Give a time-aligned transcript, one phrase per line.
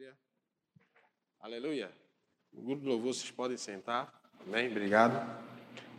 [0.00, 0.16] Glória.
[1.40, 1.92] Aleluia.
[2.54, 4.18] O grupo de louvor, vocês podem sentar.
[4.46, 4.70] Amém?
[4.70, 5.14] Obrigado.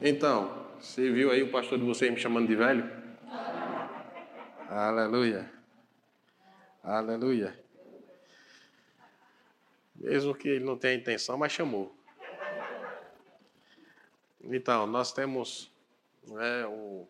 [0.02, 2.84] Então, você viu aí o pastor de vocês me chamando de velho?
[4.68, 5.52] Aleluia.
[6.84, 7.64] Aleluia.
[9.96, 11.96] Mesmo que ele não tenha intenção, mas chamou.
[14.44, 15.72] Então, nós temos
[16.28, 17.06] né, um,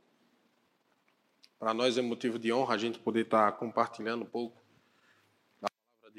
[1.58, 4.61] para nós é motivo de honra a gente poder estar compartilhando um pouco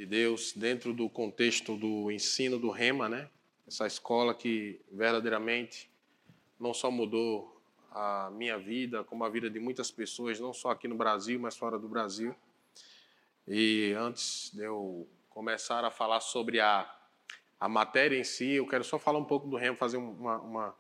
[0.02, 3.28] de Deus dentro do contexto do ensino do Rema, né?
[3.68, 5.88] Essa escola que verdadeiramente
[6.58, 10.88] não só mudou a minha vida, como a vida de muitas pessoas, não só aqui
[10.88, 12.34] no Brasil, mas fora do Brasil.
[13.46, 16.92] E antes de eu começar a falar sobre a,
[17.60, 20.74] a matéria em si, eu quero só falar um pouco do Rema, fazer uma, uma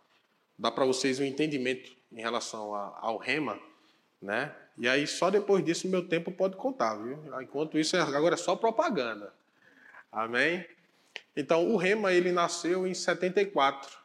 [0.58, 3.56] dar para vocês um entendimento em relação a, ao Rema,
[4.22, 4.54] né?
[4.78, 7.18] E aí só depois disso meu tempo pode contar, viu?
[7.42, 9.34] Enquanto isso agora é só propaganda.
[10.10, 10.64] Amém?
[11.36, 13.98] Então o Rema ele nasceu em 74,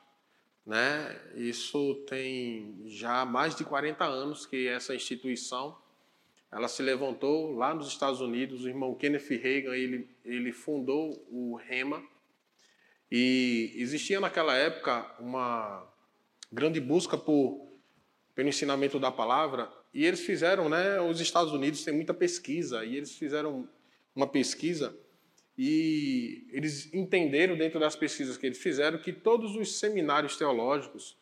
[0.66, 1.20] né?
[1.36, 5.78] Isso tem já mais de 40 anos que essa instituição
[6.52, 11.56] ela se levantou lá nos Estados Unidos, o irmão Kenneth Reagan, ele ele fundou o
[11.56, 12.04] Rema
[13.10, 15.86] e existia naquela época uma
[16.52, 17.66] grande busca por
[18.34, 21.02] pelo ensinamento da palavra e eles fizeram, né?
[21.02, 23.68] Os Estados Unidos têm muita pesquisa e eles fizeram
[24.16, 24.96] uma pesquisa
[25.58, 31.18] e eles entenderam dentro das pesquisas que eles fizeram que todos os seminários teológicos,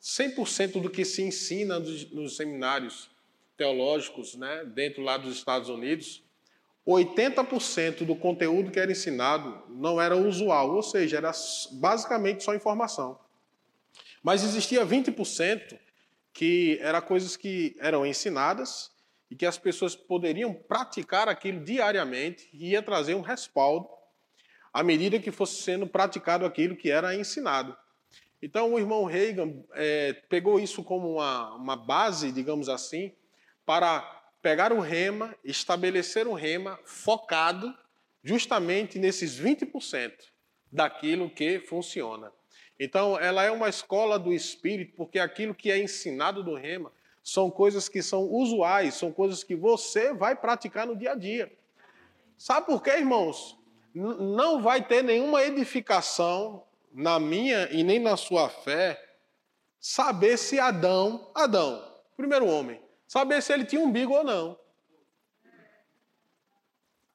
[0.00, 3.10] 100% do que se ensina nos, nos seminários
[3.54, 6.22] teológicos, né, dentro lá dos Estados Unidos,
[6.88, 11.32] 80% do conteúdo que era ensinado não era usual, ou seja, era
[11.72, 13.20] basicamente só informação.
[14.22, 15.78] Mas existia 20%
[16.36, 18.90] que eram coisas que eram ensinadas
[19.30, 23.88] e que as pessoas poderiam praticar aquilo diariamente e ia trazer um respaldo
[24.70, 27.74] à medida que fosse sendo praticado aquilo que era ensinado.
[28.42, 33.14] Então, o irmão Reagan é, pegou isso como uma, uma base, digamos assim,
[33.64, 34.02] para
[34.42, 37.74] pegar o rema, estabelecer um rema focado
[38.22, 40.12] justamente nesses 20%
[40.70, 42.30] daquilo que funciona.
[42.78, 46.92] Então, ela é uma escola do espírito, porque aquilo que é ensinado do rema
[47.22, 51.52] são coisas que são usuais, são coisas que você vai praticar no dia a dia.
[52.36, 53.56] Sabe por quê, irmãos?
[53.96, 59.02] não vai ter nenhuma edificação na minha e nem na sua fé
[59.80, 61.82] saber se Adão, Adão,
[62.16, 64.58] primeiro homem, saber se ele tinha umbigo ou não.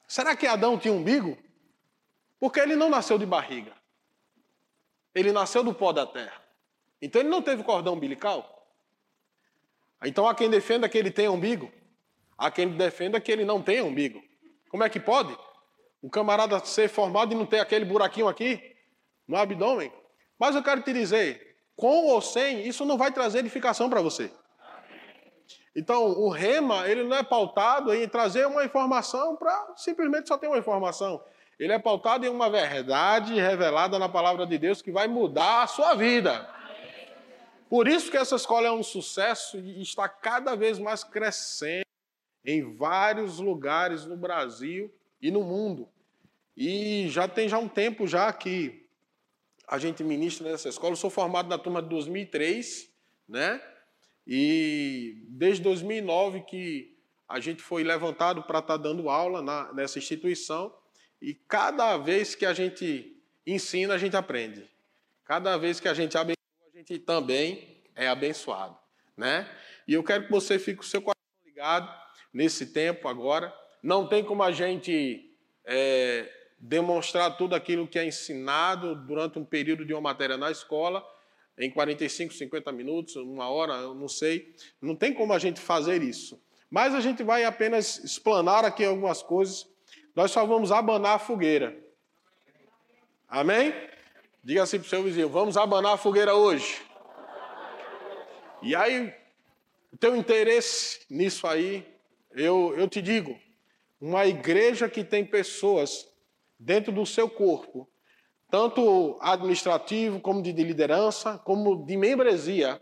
[0.08, 1.38] Será que Adão tinha umbigo?
[2.40, 3.74] Porque ele não nasceu de barriga.
[5.14, 6.42] Ele nasceu do pó da terra.
[7.02, 8.62] Então ele não teve cordão umbilical.
[10.04, 11.72] Então há quem defenda que ele tenha umbigo.
[12.38, 14.22] Há quem defenda que ele não tenha umbigo.
[14.70, 15.38] Como é que pode?
[16.02, 18.76] Um camarada ser formado e não ter aquele buraquinho aqui
[19.28, 19.92] no abdômen.
[20.40, 24.32] Mas eu quero te dizer, com ou sem, isso não vai trazer edificação para você.
[25.76, 30.48] Então, o rema, ele não é pautado em trazer uma informação para simplesmente só ter
[30.48, 31.24] uma informação.
[31.62, 35.68] Ele é pautado em uma verdade revelada na palavra de Deus que vai mudar a
[35.68, 36.50] sua vida.
[37.70, 41.86] Por isso que essa escola é um sucesso e está cada vez mais crescendo
[42.44, 44.92] em vários lugares no Brasil
[45.22, 45.88] e no mundo.
[46.58, 48.88] E já tem já um tempo já que
[49.68, 50.94] a gente ministra nessa escola.
[50.94, 52.92] Eu sou formado na turma de 2003,
[53.30, 53.62] né?
[54.26, 56.98] E desde 2009 que
[57.30, 60.81] a gente foi levantado para estar tá dando aula na, nessa instituição.
[61.22, 64.68] E cada vez que a gente ensina, a gente aprende.
[65.24, 66.38] Cada vez que a gente abençoa,
[66.74, 68.78] a gente também é abençoado,
[69.16, 69.50] né?
[69.88, 71.94] E eu quero que você fique com o seu coração ligado
[72.34, 73.54] nesse tempo agora.
[73.84, 79.86] Não tem como a gente é, demonstrar tudo aquilo que é ensinado durante um período
[79.86, 81.06] de uma matéria na escola
[81.58, 84.56] em 45, 50 minutos, uma hora, eu não sei.
[84.82, 86.42] Não tem como a gente fazer isso.
[86.70, 89.68] Mas a gente vai apenas explanar aqui algumas coisas
[90.16, 91.78] nós só vamos abanar a fogueira.
[93.28, 93.74] Amém?
[94.44, 96.82] Diga assim para o seu vizinho: vamos abanar a fogueira hoje.
[98.62, 99.14] E aí,
[99.92, 101.88] o teu interesse nisso aí,
[102.32, 103.40] eu, eu te digo:
[104.00, 106.08] uma igreja que tem pessoas
[106.60, 107.90] dentro do seu corpo,
[108.50, 112.82] tanto administrativo, como de liderança, como de membresia,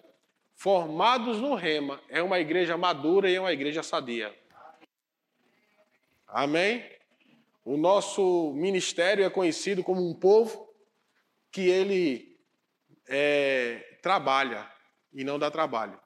[0.56, 4.34] formados no rema, é uma igreja madura e é uma igreja sadia.
[6.28, 6.99] Amém?
[7.70, 10.74] O nosso ministério é conhecido como um povo
[11.52, 12.36] que ele
[13.08, 14.68] é, trabalha
[15.14, 16.00] e não dá trabalho.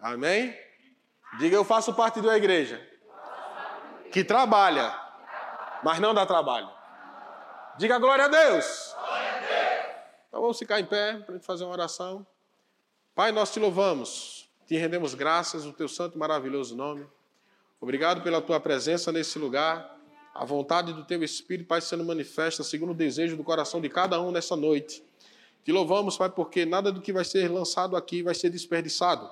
[0.00, 0.58] Amém?
[1.38, 2.80] Diga, eu faço parte de uma igreja
[4.10, 4.98] que trabalha
[5.82, 6.70] mas não dá trabalho.
[7.76, 8.96] Diga glória a Deus.
[10.26, 12.26] Então vamos ficar em pé para fazer uma oração.
[13.14, 17.06] Pai, nós te louvamos, te rendemos graças no teu santo e maravilhoso nome.
[17.86, 19.96] Obrigado pela tua presença nesse lugar.
[20.34, 24.20] A vontade do teu Espírito, Pai, sendo manifesta segundo o desejo do coração de cada
[24.20, 25.04] um nessa noite.
[25.64, 29.30] Te louvamos, Pai, porque nada do que vai ser lançado aqui vai ser desperdiçado,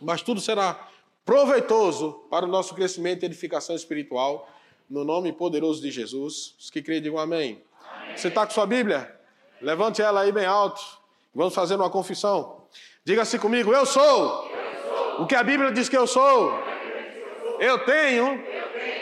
[0.00, 0.88] mas tudo será
[1.26, 4.48] proveitoso para o nosso crescimento e edificação espiritual,
[4.88, 6.54] no nome poderoso de Jesus.
[6.58, 7.62] Os que creem, digam amém.
[8.00, 8.16] amém.
[8.16, 9.14] Você está com sua Bíblia?
[9.60, 10.80] Levante ela aí bem alto.
[11.34, 12.62] Vamos fazer uma confissão.
[13.04, 14.02] Diga-se comigo: eu sou.
[14.02, 15.22] eu sou.
[15.22, 16.72] O que a Bíblia diz que eu sou.
[17.58, 18.42] Eu tenho.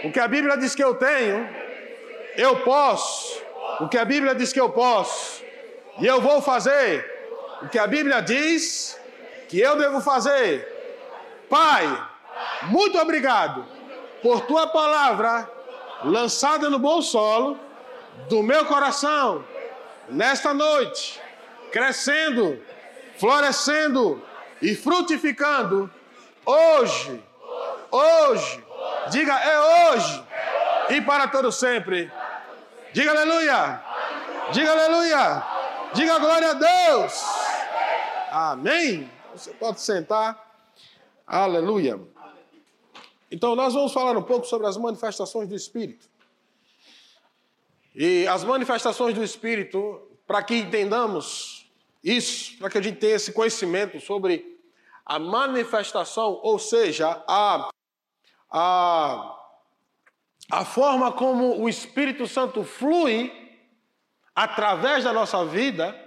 [0.04, 1.49] O que a Bíblia diz que eu tenho.
[2.37, 3.43] Eu posso.
[3.81, 5.43] O que a Bíblia diz que eu posso.
[5.99, 7.10] E eu vou fazer
[7.62, 8.99] o que a Bíblia diz
[9.49, 10.66] que eu devo fazer.
[11.49, 12.08] Pai,
[12.62, 13.64] muito obrigado
[14.22, 15.49] por tua palavra
[16.04, 17.58] lançada no bom solo
[18.28, 19.44] do meu coração
[20.08, 21.20] nesta noite,
[21.70, 22.60] crescendo,
[23.19, 24.22] florescendo
[24.60, 25.90] e frutificando
[26.44, 27.22] hoje,
[27.93, 28.65] hoje,
[29.11, 30.25] diga é hoje
[30.91, 32.11] e para todo sempre.
[32.93, 33.83] Diga aleluia.
[34.53, 35.47] Diga aleluia.
[35.94, 37.23] Diga glória a Deus.
[38.31, 39.11] Amém.
[39.35, 40.50] Você pode sentar.
[41.27, 42.00] Aleluia.
[43.31, 46.06] Então, nós vamos falar um pouco sobre as manifestações do Espírito.
[47.95, 51.71] E as manifestações do Espírito, para que entendamos
[52.05, 54.61] isso, para que a gente tenha esse conhecimento sobre
[55.05, 57.71] a manifestação, ou seja, a,
[58.52, 59.34] a,
[60.50, 63.32] a forma como o Espírito Santo flui
[64.34, 65.99] através da nossa vida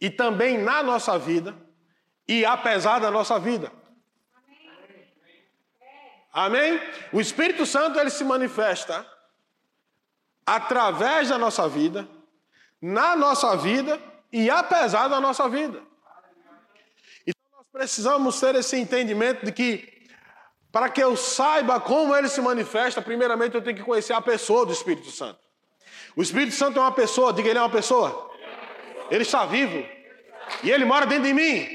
[0.00, 1.56] e também na nossa vida
[2.26, 3.70] e apesar da nossa vida.
[6.32, 6.78] Amém?
[7.12, 9.06] O Espírito Santo ele se manifesta
[10.44, 12.06] através da nossa vida,
[12.82, 14.00] na nossa vida
[14.32, 15.82] e apesar da nossa vida.
[17.26, 19.95] Então nós precisamos ter esse entendimento de que
[20.76, 24.66] para que eu saiba como ele se manifesta, primeiramente eu tenho que conhecer a pessoa
[24.66, 25.40] do Espírito Santo.
[26.14, 28.30] O Espírito Santo é uma pessoa, diga ele é uma pessoa.
[29.10, 29.82] Ele está vivo
[30.62, 31.66] e ele mora dentro de mim.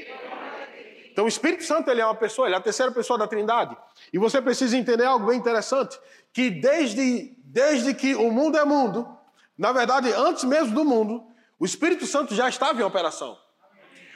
[1.10, 3.76] Então o Espírito Santo ele é uma pessoa, ele é a terceira pessoa da Trindade.
[4.12, 5.98] E você precisa entender algo bem interessante,
[6.32, 9.18] que desde, desde que o mundo é mundo,
[9.58, 11.26] na verdade, antes mesmo do mundo,
[11.58, 13.36] o Espírito Santo já estava em operação.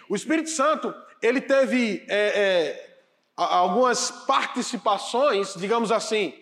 [0.09, 2.86] O Espírito Santo, ele teve é, é,
[3.37, 6.33] algumas participações, digamos assim,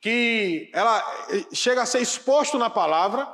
[0.00, 0.98] que ela
[1.30, 3.28] é, chega a ser exposto na palavra,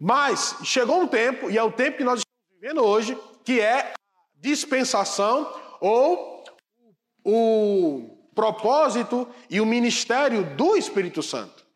[0.00, 3.80] mas chegou um tempo, e é o tempo que nós estamos vivendo hoje, que é
[3.80, 3.94] a
[4.36, 6.44] dispensação ou
[7.24, 11.66] o propósito e o ministério do Espírito Santo.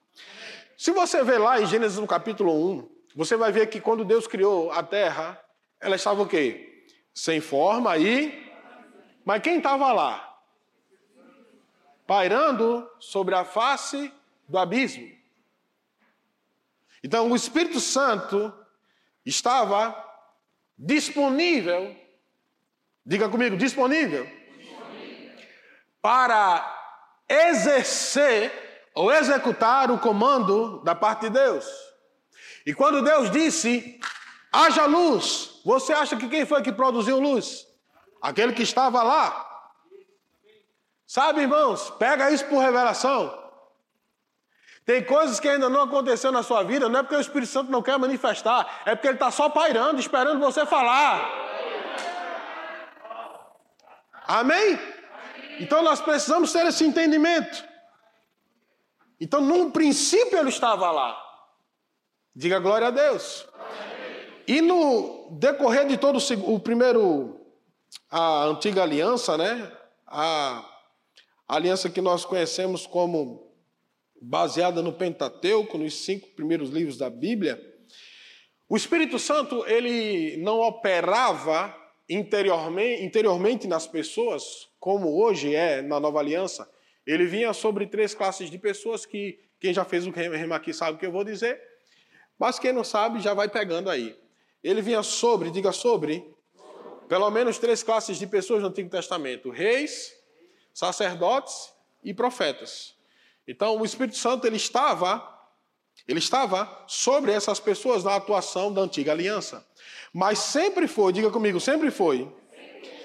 [0.79, 4.27] Se você ver lá em Gênesis no capítulo 1, você vai ver que quando Deus
[4.27, 5.39] criou a terra,
[5.81, 6.87] ela estava o quê?
[7.15, 8.51] Sem forma e.
[9.25, 10.32] Mas quem estava lá?
[12.07, 14.13] Pairando sobre a face
[14.49, 15.11] do abismo.
[17.03, 18.53] Então o Espírito Santo
[19.25, 19.97] estava
[20.79, 21.97] disponível
[23.05, 25.35] Diga comigo, disponível, disponível.
[26.01, 28.53] para exercer
[28.95, 31.67] ou executar o comando da parte de Deus.
[32.65, 33.99] E quando Deus disse,
[34.53, 37.67] haja luz, você acha que quem foi que produziu luz?
[38.21, 39.49] Aquele que estava lá.
[41.13, 43.39] Sabe, irmãos, pega isso por revelação.
[44.83, 47.71] Tem coisas que ainda não aconteceu na sua vida, não é porque o Espírito Santo
[47.71, 51.31] não quer manifestar, é porque ele está só pairando, esperando você falar.
[54.27, 54.81] Amém?
[55.61, 57.63] Então nós precisamos ter esse entendimento.
[59.21, 61.23] Então, num princípio, ele estava lá.
[62.35, 63.47] Diga glória a Deus.
[64.49, 67.39] E no decorrer de todo o primeiro,
[68.11, 69.71] a antiga aliança, né?
[70.07, 70.72] A
[71.49, 73.53] aliança que nós conhecemos como
[74.21, 77.61] baseada no Pentateuco, nos cinco primeiros livros da Bíblia,
[78.69, 81.77] o Espírito Santo ele não operava
[82.09, 86.71] interiormente, interiormente nas pessoas, como hoje é na nova aliança,
[87.07, 90.97] ele vinha sobre três classes de pessoas que quem já fez o rema aqui sabe
[90.97, 91.61] o que eu vou dizer,
[92.39, 94.17] mas quem não sabe já vai pegando aí.
[94.63, 96.25] Ele vinha sobre, diga sobre,
[97.09, 100.13] pelo menos três classes de pessoas no Antigo Testamento: reis,
[100.73, 102.95] sacerdotes e profetas.
[103.47, 105.31] Então, o Espírito Santo ele estava
[106.07, 109.65] ele estava sobre essas pessoas na atuação da antiga aliança.
[110.13, 112.31] Mas sempre foi, diga comigo, sempre foi.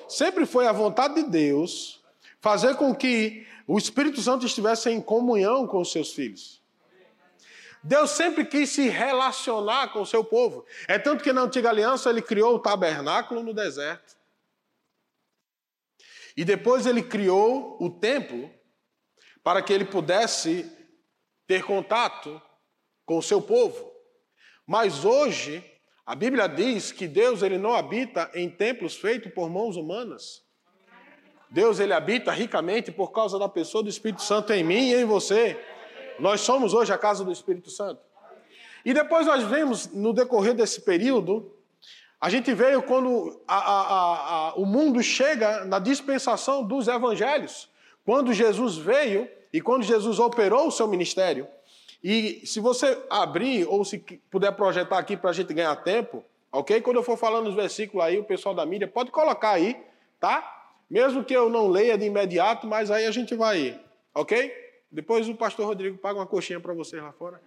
[0.08, 2.02] Sempre foi a vontade de Deus
[2.40, 6.62] fazer com que o Espírito Santo estivesse em comunhão com os seus filhos.
[7.84, 10.66] Deus sempre quis se relacionar com o seu povo.
[10.88, 14.17] É tanto que na antiga aliança ele criou o tabernáculo no deserto.
[16.38, 18.48] E depois ele criou o templo
[19.44, 20.72] para que ele pudesse
[21.48, 22.40] ter contato
[23.06, 23.92] com o seu povo.
[24.66, 25.64] Mas hoje,
[26.06, 30.44] a Bíblia diz que Deus ele não habita em templos feitos por mãos humanas.
[31.50, 35.06] Deus ele habita ricamente por causa da pessoa do Espírito Santo em mim e em
[35.06, 35.60] você.
[36.20, 38.02] Nós somos hoje a casa do Espírito Santo.
[38.86, 41.57] E depois nós vemos, no decorrer desse período,
[42.20, 47.70] a gente veio quando a, a, a, o mundo chega na dispensação dos evangelhos.
[48.04, 51.48] Quando Jesus veio e quando Jesus operou o seu ministério.
[52.04, 54.00] E se você abrir, ou se
[54.32, 56.82] puder projetar aqui para a gente ganhar tempo, ok?
[56.82, 59.80] Quando eu for falando os versículos aí, o pessoal da mídia pode colocar aí,
[60.20, 60.74] tá?
[60.90, 63.80] Mesmo que eu não leia de imediato, mas aí a gente vai,
[64.16, 64.54] ok?
[64.92, 67.42] Depois o pastor Rodrigo paga uma coxinha para vocês lá fora.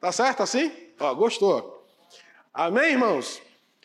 [0.00, 0.72] Tá certo assim?
[0.98, 1.86] Ó, gostou.
[2.52, 3.42] Amém, irmãos?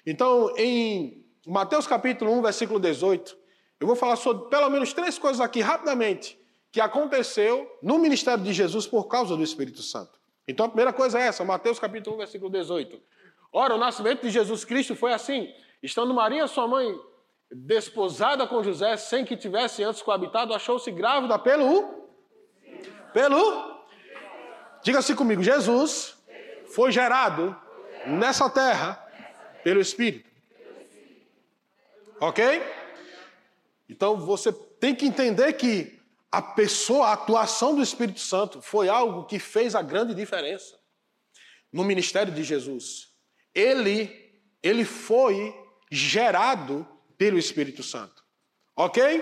[0.09, 3.37] Então, em Mateus capítulo 1, versículo 18,
[3.77, 6.39] eu vou falar sobre pelo menos três coisas aqui rapidamente
[6.71, 10.17] que aconteceu no ministério de Jesus por causa do Espírito Santo.
[10.47, 12.97] Então, a primeira coisa é essa, Mateus capítulo 1, versículo 18.
[13.51, 16.97] Ora, o nascimento de Jesus Cristo foi assim: estando Maria, sua mãe,
[17.51, 22.07] desposada com José, sem que tivesse antes coabitado, achou-se grávida pelo.
[23.11, 23.83] Pelo.
[24.81, 26.17] Diga-se comigo: Jesus
[26.67, 27.53] foi gerado
[28.05, 29.05] nessa terra
[29.67, 30.29] pelo Espírito.
[32.21, 32.41] Ok?
[33.89, 35.99] Então você tem que entender que
[36.31, 40.79] a pessoa, a atuação do Espírito Santo foi algo que fez a grande diferença
[41.69, 43.09] no ministério de Jesus.
[43.53, 45.53] Ele, ele foi
[45.91, 48.23] gerado pelo Espírito Santo.
[48.73, 49.21] Ok?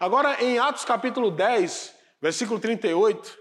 [0.00, 3.38] Agora, em Atos capítulo 10, versículo 38,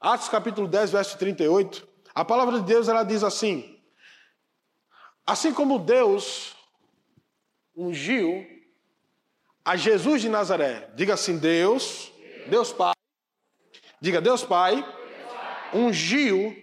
[0.00, 3.75] Atos capítulo 10, verso 38, a palavra de Deus ela diz assim:
[5.26, 6.54] Assim como Deus
[7.76, 8.46] ungiu
[9.64, 12.12] a Jesus de Nazaré, diga assim: Deus,
[12.46, 12.94] Deus Pai,
[14.00, 14.86] diga Deus Pai,
[15.74, 16.56] ungiu.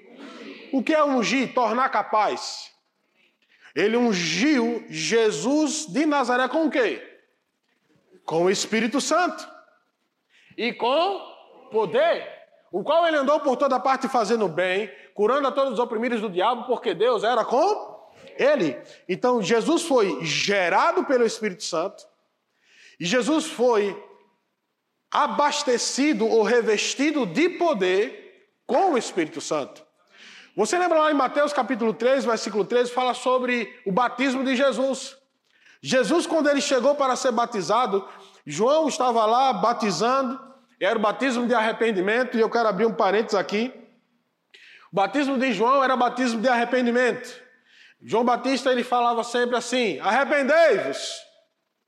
[0.72, 1.54] O que é ungir?
[1.54, 2.74] Tornar capaz.
[3.76, 7.22] Ele ungiu Jesus de Nazaré com o quê?
[8.26, 9.48] Com o Espírito Santo.
[10.58, 11.20] E com
[11.70, 12.28] poder.
[12.72, 16.30] O qual ele andou por toda parte fazendo bem, curando a todos os oprimidos do
[16.30, 17.93] diabo, porque Deus era com
[18.38, 18.78] ele.
[19.08, 22.06] Então Jesus foi gerado pelo Espírito Santo.
[23.00, 24.02] E Jesus foi
[25.12, 29.84] abastecido ou revestido de poder com o Espírito Santo.
[30.56, 35.18] Você lembra lá em Mateus capítulo 3, versículo 13, fala sobre o batismo de Jesus.
[35.82, 38.08] Jesus, quando ele chegou para ser batizado,
[38.46, 40.40] João estava lá batizando,
[40.80, 43.74] era o batismo de arrependimento, e eu quero abrir um parênteses aqui.
[44.92, 47.43] O batismo de João era batismo de arrependimento.
[48.06, 51.22] João Batista ele falava sempre assim: arrependei-vos.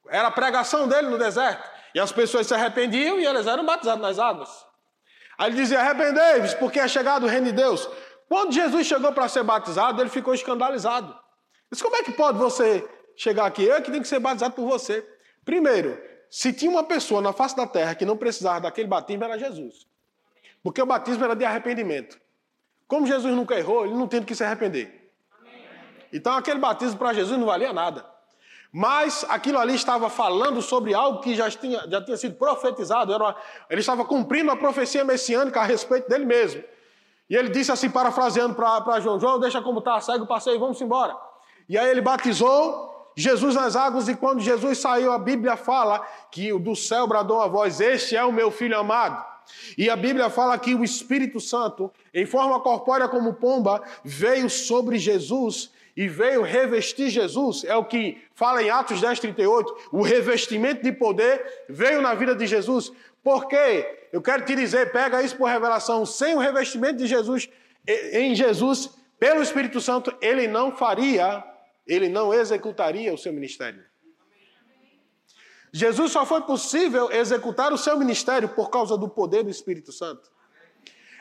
[0.07, 1.69] Era a pregação dele no deserto.
[1.93, 4.49] E as pessoas se arrependiam e eles eram batizados nas águas.
[5.37, 7.87] Aí ele dizia: arrependei-vos, porque é chegado o reino de Deus.
[8.29, 11.15] Quando Jesus chegou para ser batizado, ele ficou escandalizado.
[11.71, 13.63] Disse: Como é que pode você chegar aqui?
[13.63, 15.05] Eu é que tenho que ser batizado por você.
[15.43, 19.37] Primeiro, se tinha uma pessoa na face da terra que não precisava daquele batismo, era
[19.37, 19.85] Jesus.
[20.63, 22.19] Porque o batismo era de arrependimento.
[22.87, 25.04] Como Jesus nunca errou, ele não tem que se arrepender.
[26.15, 28.05] Então aquele batismo para Jesus não valia nada.
[28.71, 33.13] Mas aquilo ali estava falando sobre algo que já tinha, já tinha sido profetizado.
[33.13, 33.35] Uma,
[33.69, 36.63] ele estava cumprindo a profecia messiânica a respeito dele mesmo.
[37.29, 40.79] E ele disse assim, parafraseando para João: João, deixa como está, segue o passeio, vamos
[40.79, 41.17] embora.
[41.67, 46.57] E aí ele batizou Jesus nas águas, e quando Jesus saiu, a Bíblia fala que
[46.57, 49.21] do céu bradou a voz: Este é o meu filho amado.
[49.77, 54.97] E a Bíblia fala que o Espírito Santo, em forma corpórea como pomba, veio sobre
[54.97, 60.83] Jesus e veio revestir Jesus, é o que fala em Atos 10, 38, o revestimento
[60.83, 62.91] de poder veio na vida de Jesus.
[63.23, 64.07] Por quê?
[64.11, 67.49] Eu quero te dizer, pega isso por revelação, sem o revestimento de Jesus,
[67.87, 71.43] em Jesus, pelo Espírito Santo, ele não faria,
[71.87, 73.83] ele não executaria o seu ministério.
[75.71, 80.34] Jesus só foi possível executar o seu ministério por causa do poder do Espírito Santo.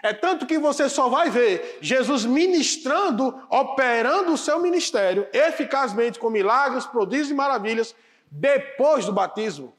[0.05, 6.29] É tanto que você só vai ver Jesus ministrando, operando o seu ministério eficazmente com
[6.29, 7.97] milagres, prodígios e maravilhas
[8.31, 9.75] depois do batismo.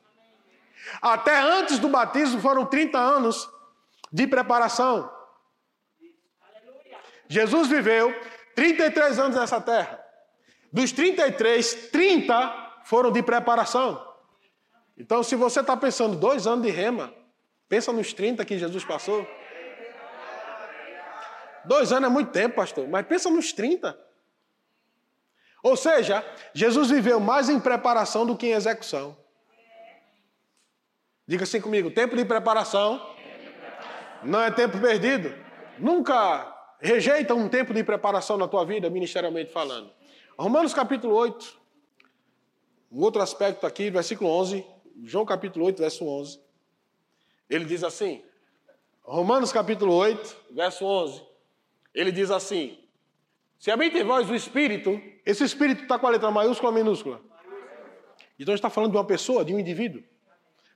[1.00, 3.48] Até antes do batismo foram 30 anos
[4.12, 5.12] de preparação.
[7.27, 8.12] Jesus viveu
[8.55, 10.03] 33 anos nessa terra.
[10.74, 14.03] Dos 33, 30 foram de preparação.
[14.98, 17.13] Então, se você está pensando dois anos de rema,
[17.70, 19.27] pensa nos 30 que Jesus passou.
[21.67, 23.98] Dois anos é muito tempo, pastor, mas pensa nos 30.
[25.63, 29.17] Ou seja, Jesus viveu mais em preparação do que em execução.
[31.27, 33.15] Diga assim comigo: tempo de preparação
[34.24, 35.34] não é tempo perdido.
[35.79, 39.91] Nunca rejeita um tempo de preparação na tua vida, ministerialmente falando.
[40.38, 41.60] Romanos capítulo 8,
[42.91, 44.65] um outro aspecto aqui, versículo 11,
[45.03, 46.39] João capítulo 8, verso 11.
[47.50, 48.24] Ele diz assim,
[49.03, 51.35] Romanos capítulo 8, verso 11.
[51.95, 52.77] Ele diz assim:
[53.57, 57.21] Se habita em vós o Espírito, esse Espírito está com a letra maiúscula ou minúscula?
[58.37, 60.03] Então está falando de uma pessoa, de um indivíduo.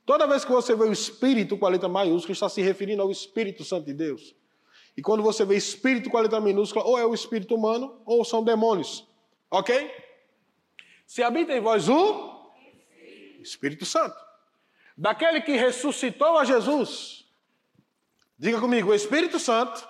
[0.05, 3.11] Toda vez que você vê o Espírito com a letra maiúscula, está se referindo ao
[3.11, 4.33] Espírito Santo de Deus.
[4.95, 8.23] E quando você vê Espírito com a letra minúscula, ou é o Espírito humano, ou
[8.23, 9.07] são demônios.
[9.51, 9.91] Ok?
[11.05, 12.51] Se habita em vós o
[13.41, 14.15] Espírito Santo.
[14.97, 17.25] Daquele que ressuscitou a Jesus.
[18.37, 19.87] Diga comigo, o Espírito Santo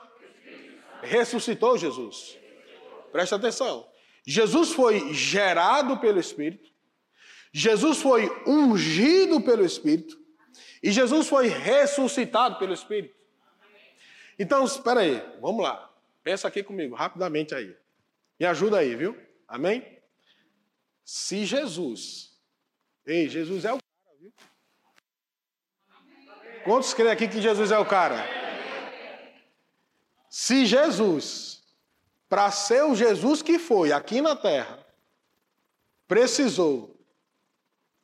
[1.01, 2.38] ressuscitou Jesus.
[3.12, 3.88] Presta atenção.
[4.25, 6.70] Jesus foi gerado pelo Espírito.
[7.51, 10.20] Jesus foi ungido pelo Espírito.
[10.84, 13.15] E Jesus foi ressuscitado pelo Espírito.
[14.38, 15.91] Então, espera aí, vamos lá.
[16.24, 17.75] Pensa aqui comigo, rapidamente aí.
[18.39, 19.18] Me ajuda aí, viu?
[19.48, 20.00] Amém?
[21.03, 22.39] Se Jesus,
[23.06, 24.32] ei, Jesus é o cara, viu?
[26.63, 28.49] Quantos creem aqui que Jesus é o cara?
[30.29, 31.63] Se Jesus,
[32.29, 34.86] para ser o Jesus que foi aqui na terra,
[36.07, 36.95] precisou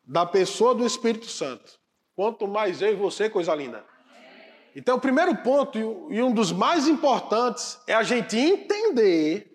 [0.04, 1.80] da pessoa do Espírito Santo,
[2.16, 3.86] quanto mais eu e você, coisa linda.
[4.76, 5.78] Então, o primeiro ponto
[6.12, 9.52] e um dos mais importantes é a gente entender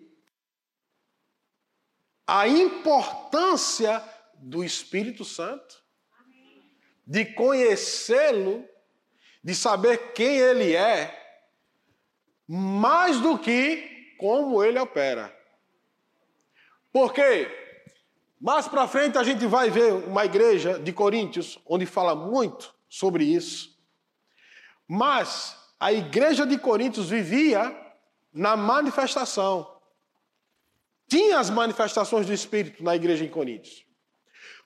[2.25, 4.03] a importância
[4.35, 5.83] do Espírito Santo,
[7.05, 8.65] de conhecê-lo,
[9.43, 11.20] de saber quem ele é,
[12.53, 15.33] mais do que como ele opera.
[16.91, 17.49] Por quê?
[18.41, 23.23] Mais para frente a gente vai ver uma igreja de Coríntios onde fala muito sobre
[23.23, 23.79] isso.
[24.85, 27.73] Mas a igreja de Coríntios vivia
[28.33, 29.79] na manifestação
[31.07, 33.85] tinha as manifestações do Espírito na igreja em Coríntios.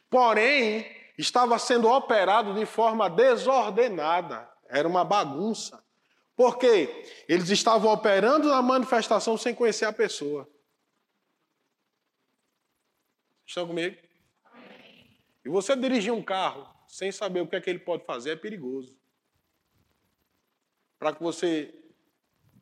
[0.10, 0.88] Porém,
[1.20, 4.50] estava sendo operado de forma desordenada.
[4.70, 5.85] Era uma bagunça.
[6.36, 7.06] Por quê?
[7.28, 10.50] Eles estavam operando na manifestação sem conhecer a pessoa.
[13.46, 13.96] Estão comigo?
[15.46, 18.36] E você dirigir um carro sem saber o que é que ele pode fazer é
[18.36, 18.98] perigoso.
[20.98, 21.74] Para que você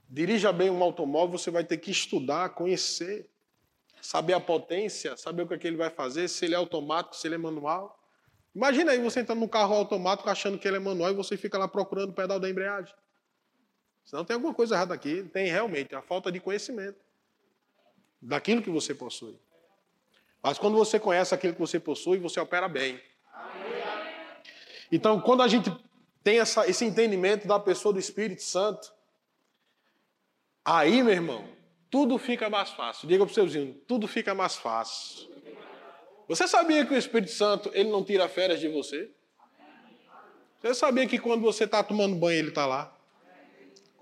[0.10, 3.30] dirija bem um automóvel, você vai ter que estudar, conhecer
[4.04, 7.16] saber a potência, saber o que, é que ele vai fazer, se ele é automático,
[7.16, 7.98] se ele é manual.
[8.54, 11.58] Imagina aí você entrando num carro automático achando que ele é manual e você fica
[11.58, 12.94] lá procurando o pedal da embreagem.
[14.06, 15.24] Senão tem alguma coisa errada aqui.
[15.24, 17.00] Tem realmente a falta de conhecimento
[18.22, 19.38] daquilo que você possui.
[20.42, 23.02] Mas quando você conhece aquilo que você possui, você opera bem.
[24.92, 25.72] Então, quando a gente
[26.24, 28.94] tem essa, esse entendimento da pessoa do Espírito Santo,
[30.64, 31.48] aí, meu irmão,
[31.90, 33.08] tudo fica mais fácil.
[33.08, 35.32] Diga para o seu vizinho, tudo fica mais fácil.
[36.28, 39.12] Você sabia que o Espírito Santo ele não tira férias de você?
[40.62, 42.98] Você sabia que quando você está tomando banho, ele está lá?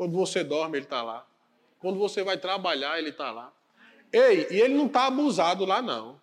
[0.02, 1.24] Quando você dorme, ele está lá.
[1.78, 3.54] Quando você vai trabalhar, ele está lá.
[4.12, 6.20] Ei, e ele não está abusado lá, não.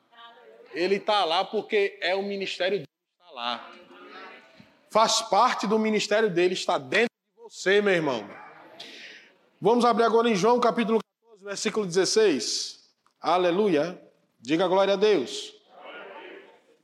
[0.73, 3.71] Ele está lá porque é o ministério dele está lá.
[4.91, 8.29] Faz parte do ministério dele, está dentro de você, meu irmão.
[9.61, 10.99] Vamos abrir agora em João capítulo
[11.41, 12.93] versículo 16.
[13.21, 13.97] Aleluia.
[14.41, 15.55] Diga glória a Deus.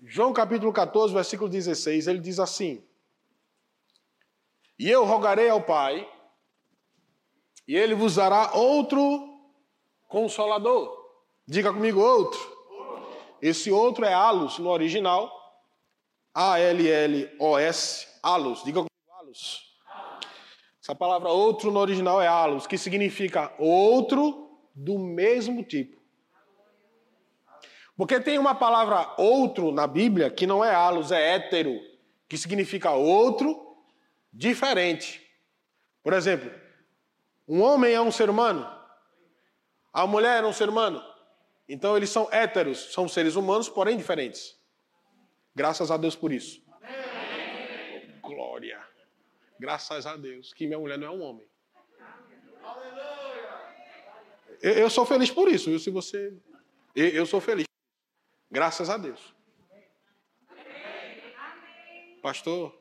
[0.01, 2.85] João capítulo 14, versículo 16, ele diz assim:
[4.79, 6.09] E eu rogarei ao Pai,
[7.67, 9.29] e ele vos dará outro
[10.09, 10.93] consolador.
[11.47, 12.41] Diga comigo, outro.
[13.41, 15.31] Esse outro é Alos no original.
[16.33, 18.09] A-L-L-O-S.
[18.23, 18.65] Alos.
[18.65, 19.75] Diga comigo, Alos.
[20.83, 26.05] Essa palavra outro no original é Alos, que significa outro do mesmo tipo.
[27.97, 31.79] Porque tem uma palavra outro na Bíblia que não é halos, é hétero,
[32.29, 33.77] que significa outro
[34.33, 35.23] diferente.
[36.03, 36.51] Por exemplo,
[37.47, 38.67] um homem é um ser humano,
[39.93, 41.03] a mulher é um ser humano.
[41.69, 44.59] Então eles são héteros, são seres humanos, porém diferentes.
[45.55, 46.63] Graças a Deus por isso.
[48.21, 48.83] Glória.
[49.59, 51.47] Graças a Deus que minha mulher não é um homem.
[54.61, 55.79] Eu, sou feliz por isso, viu?
[55.79, 56.35] Se você.
[56.95, 57.67] Eu, eu sou feliz.
[58.51, 59.35] Graças a Deus.
[62.23, 62.75] Pastor,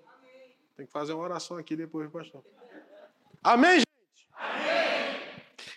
[0.78, 2.44] tem que fazer uma oração aqui depois, pastor.
[3.44, 3.84] Amém.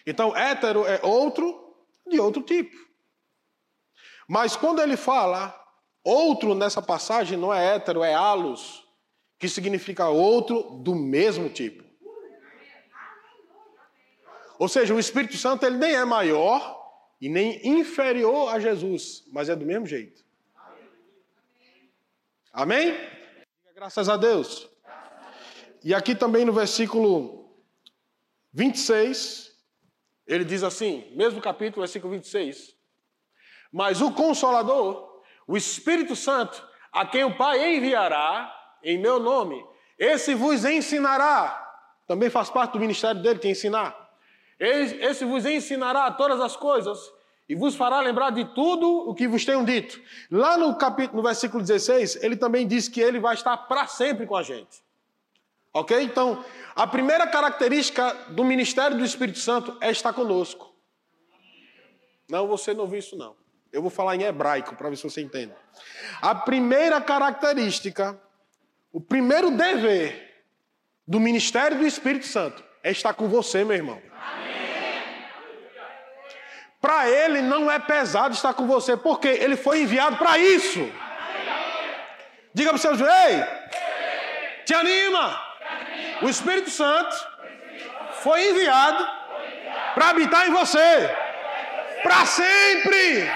[0.06, 1.74] Então, hétero é outro
[2.06, 2.76] de outro tipo.
[4.28, 5.54] Mas quando ele fala
[6.04, 8.86] outro nessa passagem, não é hétero, é halos,
[9.38, 11.84] que significa outro do mesmo tipo.
[14.58, 16.76] Ou seja, o Espírito Santo ele nem é maior
[17.20, 20.24] e nem inferior a Jesus, mas é do mesmo jeito.
[22.52, 22.96] Amém?
[23.74, 24.68] Graças a Deus.
[25.84, 27.54] E aqui também no versículo
[28.52, 29.45] 26,
[30.26, 32.74] ele diz assim, mesmo capítulo, versículo 26.
[33.72, 36.62] Mas o Consolador, o Espírito Santo,
[36.92, 39.64] a quem o Pai enviará em meu nome,
[39.98, 41.62] esse vos ensinará.
[42.06, 43.94] Também faz parte do ministério dele, te ensinar.
[44.58, 46.98] Esse vos ensinará todas as coisas
[47.48, 50.00] e vos fará lembrar de tudo o que vos tenho dito.
[50.30, 54.26] Lá no capítulo, no versículo 16, ele também diz que ele vai estar para sempre
[54.26, 54.86] com a gente.
[55.76, 55.94] Ok?
[56.02, 56.42] Então,
[56.74, 60.74] a primeira característica do ministério do Espírito Santo é estar conosco.
[62.30, 63.36] Não, você não viu isso não.
[63.70, 65.52] Eu vou falar em hebraico para ver se você entende.
[66.22, 68.18] A primeira característica,
[68.90, 70.46] o primeiro dever
[71.06, 74.00] do ministério do Espírito Santo é estar com você, meu irmão.
[76.80, 80.90] Para ele não é pesado estar com você, porque ele foi enviado para isso.
[82.54, 83.44] Diga para os seus, ei,
[84.64, 85.45] te anima.
[86.22, 87.14] O Espírito Santo
[88.22, 89.07] foi enviado
[89.94, 91.11] para habitar em você,
[92.02, 93.31] para sempre.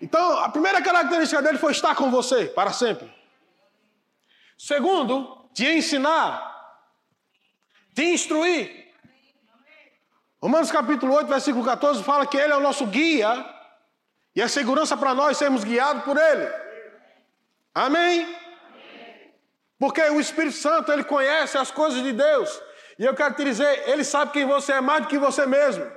[0.00, 3.12] Então, a primeira característica dele foi estar com você para sempre.
[4.56, 6.80] Segundo, te ensinar,
[7.94, 8.92] te instruir.
[10.40, 13.44] Romanos capítulo 8, versículo 14 fala que ele é o nosso guia
[14.36, 16.48] e é segurança para nós sermos guiados por ele.
[17.74, 18.47] Amém?
[19.78, 22.62] Porque o Espírito Santo, ele conhece as coisas de Deus.
[22.98, 25.88] E eu quero te dizer, ele sabe quem você é mais do que você mesmo.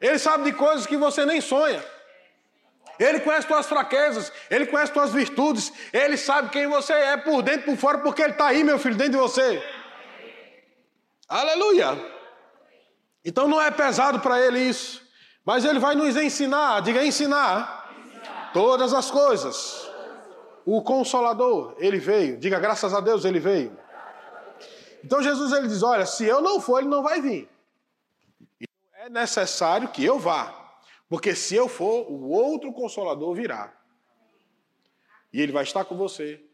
[0.00, 1.82] Ele sabe de coisas que você nem sonha.
[2.98, 7.62] Ele conhece tuas fraquezas, ele conhece tuas virtudes, ele sabe quem você é por dentro
[7.62, 9.62] e por fora, porque ele está aí, meu filho, dentro de você.
[11.26, 11.98] Aleluia!
[13.24, 15.00] Então não é pesado para ele isso.
[15.44, 19.89] Mas ele vai nos ensinar, diga ensinar, ensinar, todas as coisas.
[20.64, 22.36] O consolador, ele veio.
[22.38, 23.76] Diga graças a Deus, ele veio.
[25.02, 27.48] Então Jesus ele diz: "Olha, se eu não for, ele não vai vir.
[28.94, 33.74] É necessário que eu vá, porque se eu for, o outro consolador virá.
[35.32, 36.44] E ele vai estar com você.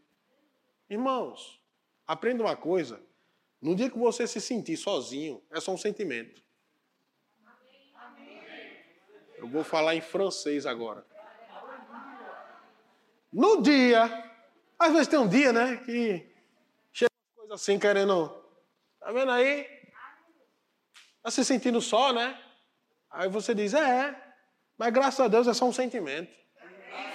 [0.88, 1.60] Irmãos,
[2.06, 3.00] aprenda uma coisa.
[3.60, 6.42] No dia que você se sentir sozinho, é só um sentimento.
[9.36, 11.04] Eu vou falar em francês agora.
[13.32, 14.24] No dia,
[14.78, 16.26] às vezes tem um dia, né, que
[16.92, 18.28] chega coisa assim querendo.
[19.00, 19.66] Tá vendo aí?
[21.22, 22.38] Tá se sentindo só, né?
[23.10, 24.14] Aí você diz, é,
[24.78, 26.34] mas graças a Deus é só um sentimento.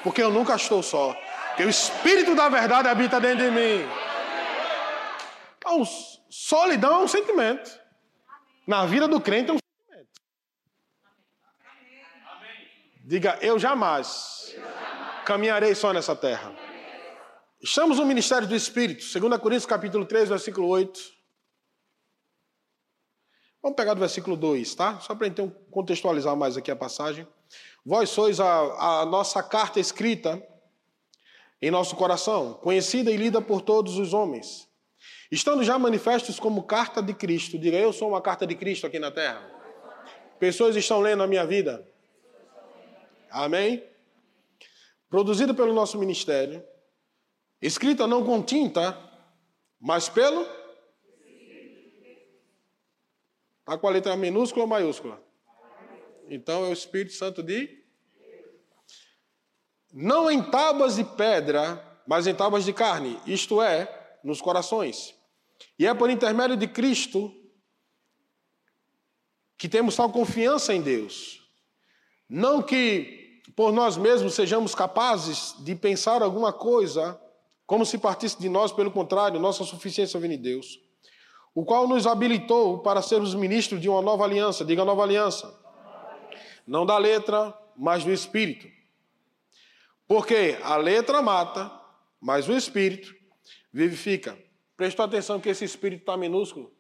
[0.04, 1.14] Porque eu nunca estou só.
[1.50, 3.88] Porque o Espírito da verdade habita dentro de mim.
[5.58, 5.84] Então,
[6.30, 7.80] solidão é um sentimento.
[8.66, 9.58] Na vida do crente é um
[13.04, 14.81] Diga, eu jamais, eu jamais
[15.26, 16.54] caminharei só nessa terra.
[17.62, 21.00] Estamos no ministério do Espírito, 2 Coríntios capítulo 3, versículo 8.
[23.62, 25.00] Vamos pegar do versículo 2, tá?
[25.00, 27.28] Só para então contextualizar mais aqui a passagem.
[27.86, 30.42] Vós sois a, a nossa carta escrita
[31.62, 34.68] em nosso coração, conhecida e lida por todos os homens.
[35.32, 38.98] Estando já manifestos como carta de Cristo, diga eu sou uma carta de Cristo aqui
[38.98, 39.48] na terra.
[40.40, 41.88] Pessoas estão lendo a minha vida.
[43.30, 43.91] Amém?
[45.12, 46.64] Produzida pelo nosso ministério,
[47.62, 48.98] escrita não com tinta,
[49.78, 50.48] mas pelo.
[53.60, 55.22] Está com a letra minúscula ou maiúscula?
[56.30, 57.84] Então é o Espírito Santo de.
[59.92, 65.14] Não em tábuas de pedra, mas em tábuas de carne, isto é, nos corações.
[65.78, 67.36] E é por intermédio de Cristo
[69.58, 71.46] que temos tal confiança em Deus.
[72.30, 73.21] Não que
[73.56, 77.20] por nós mesmos sejamos capazes de pensar alguma coisa
[77.66, 80.80] como se partisse de nós, pelo contrário, nossa suficiência vem de Deus,
[81.56, 84.66] o qual nos habilitou para sermos ministros de uma nova aliança.
[84.66, 85.58] Diga nova aliança.
[86.68, 88.68] Não da letra, mas do espírito.
[90.08, 91.72] Porque a letra mata,
[92.20, 93.16] mas o espírito
[93.72, 94.38] vivifica.
[94.76, 96.74] Prestou atenção que esse espírito está minúsculo?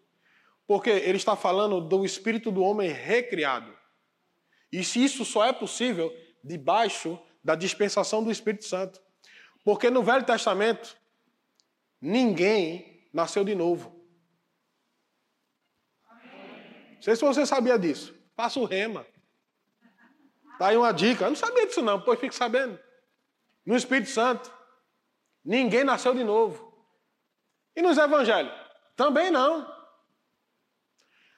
[0.67, 3.73] Porque ele está falando do espírito do homem recriado.
[4.71, 6.11] E se isso só é possível
[6.43, 9.01] debaixo da dispensação do Espírito Santo.
[9.63, 10.97] Porque no Velho Testamento,
[11.99, 13.99] ninguém nasceu de novo.
[16.95, 18.13] Não sei se você sabia disso.
[18.35, 19.05] Faça o rema.
[20.59, 21.25] Tá aí uma dica.
[21.25, 22.79] Eu não sabia disso não, pois fique sabendo.
[23.65, 24.51] No Espírito Santo.
[25.43, 26.71] Ninguém nasceu de novo.
[27.75, 28.53] E nos evangelhos?
[28.95, 29.67] Também não.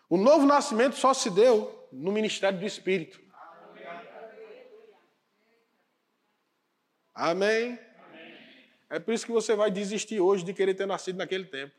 [0.09, 3.21] O novo nascimento só se deu no ministério do Espírito.
[7.13, 7.79] Amém?
[8.89, 11.73] É por isso que você vai desistir hoje de querer ter nascido naquele tempo.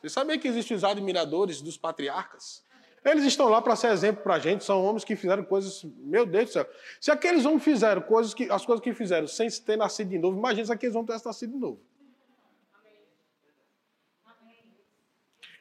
[0.00, 2.64] Você sabia que existem os admiradores dos patriarcas?
[3.04, 6.26] Eles estão lá para ser exemplo para a gente, são homens que fizeram coisas, meu
[6.26, 6.68] Deus do céu.
[7.00, 10.36] Se aqueles homens fizeram coisas que, as coisas que fizeram sem ter nascido de novo,
[10.36, 11.80] imagina se aqueles homens tivessem nascido de novo.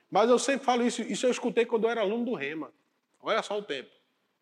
[0.09, 2.71] Mas eu sempre falo isso, isso eu escutei quando eu era aluno do Rema.
[3.21, 3.89] Olha só o tempo.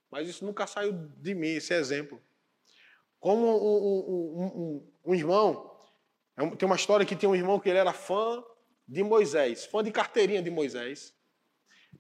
[0.10, 2.22] Mas isso nunca saiu de mim, esse exemplo.
[3.24, 5.72] Como um, um, um, um irmão,
[6.36, 8.44] é tem uma história que tem um irmão que ele era fã
[8.86, 11.14] de Moisés, fã de carteirinha de Moisés.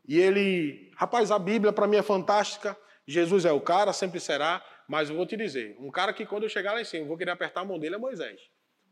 [0.05, 2.77] E ele, rapaz, a Bíblia para mim é fantástica.
[3.07, 4.61] Jesus é o cara, sempre será.
[4.85, 7.07] Mas eu vou te dizer, um cara que quando eu chegar lá em cima, eu
[7.07, 8.41] vou querer apertar a mão dele é Moisés.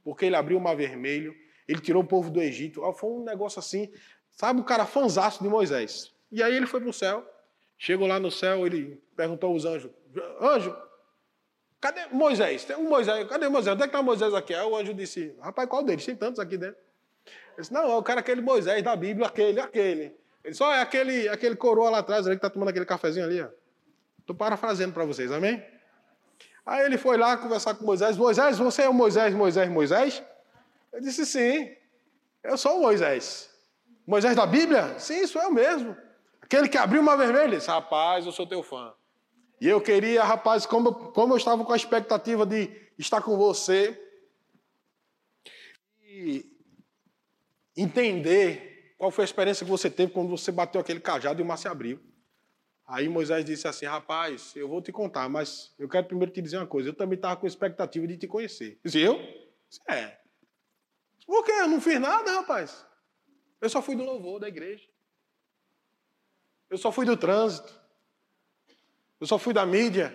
[0.01, 1.35] Porque ele abriu o mar vermelho,
[1.67, 2.81] ele tirou o povo do Egito.
[2.93, 3.91] Foi um negócio assim,
[4.29, 6.15] sabe, o cara fanzaço de Moisés.
[6.31, 7.29] E aí ele foi para o céu.
[7.77, 9.91] Chegou lá no céu, ele perguntou aos anjos:
[10.39, 10.73] Anjo,
[11.81, 12.63] cadê Moisés?
[12.63, 13.73] Tem um Moisés, cadê Moisés?
[13.73, 14.53] Onde é que está Moisés aqui?
[14.53, 16.05] Aí o anjo disse: Rapaz, qual deles?
[16.05, 16.79] Tem tantos aqui dentro.
[17.25, 20.15] Ele disse: Não, é o cara, aquele Moisés da Bíblia, aquele, aquele.
[20.43, 23.45] Ele só é aquele, aquele coroa lá atrás, ali que está tomando aquele cafezinho ali.
[24.19, 25.63] Estou parafraseando para vocês, amém?
[26.65, 28.17] Aí ele foi lá conversar com Moisés.
[28.17, 30.23] Moisés, você é o Moisés, Moisés, Moisés?
[30.93, 31.75] Eu disse, sim,
[32.43, 33.49] eu sou o Moisés.
[34.05, 34.97] Moisés da Bíblia?
[34.99, 35.95] Sim, sou eu mesmo.
[36.41, 37.57] Aquele que abriu uma vermelha.
[37.57, 38.93] Disse, rapaz, eu sou teu fã.
[39.61, 43.95] E eu queria, rapaz, como, como eu estava com a expectativa de estar com você
[46.01, 46.57] e
[47.77, 51.45] entender qual foi a experiência que você teve quando você bateu aquele cajado e o
[51.45, 51.99] mar se abriu?
[52.87, 56.57] Aí Moisés disse assim: Rapaz, eu vou te contar, mas eu quero primeiro te dizer
[56.57, 56.89] uma coisa.
[56.89, 58.79] Eu também estava com expectativa de te conhecer.
[58.83, 59.19] Disse eu?
[59.87, 60.17] É.
[61.23, 61.51] Por quê?
[61.51, 62.83] Eu não fiz nada, rapaz.
[63.61, 64.89] Eu só fui do louvor da igreja.
[66.67, 67.80] Eu só fui do trânsito.
[69.21, 70.11] Eu só fui da mídia.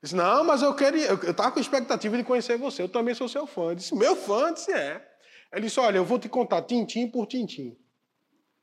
[0.00, 1.06] Disse, não, mas eu queria.
[1.06, 2.82] Eu estava com expectativa de conhecer você.
[2.82, 3.70] Eu também sou seu fã.
[3.70, 4.52] Eu disse, meu fã?
[4.52, 5.08] Disse, é.
[5.52, 7.76] Ele disse: Olha, eu vou te contar tintim por tintim.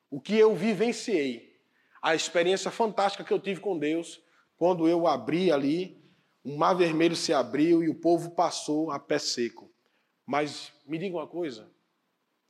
[0.09, 1.55] O que eu vivenciei.
[2.01, 4.21] A experiência fantástica que eu tive com Deus
[4.57, 5.99] quando eu abri ali,
[6.43, 9.73] o mar vermelho se abriu e o povo passou a pé seco.
[10.25, 11.67] Mas me diga uma coisa: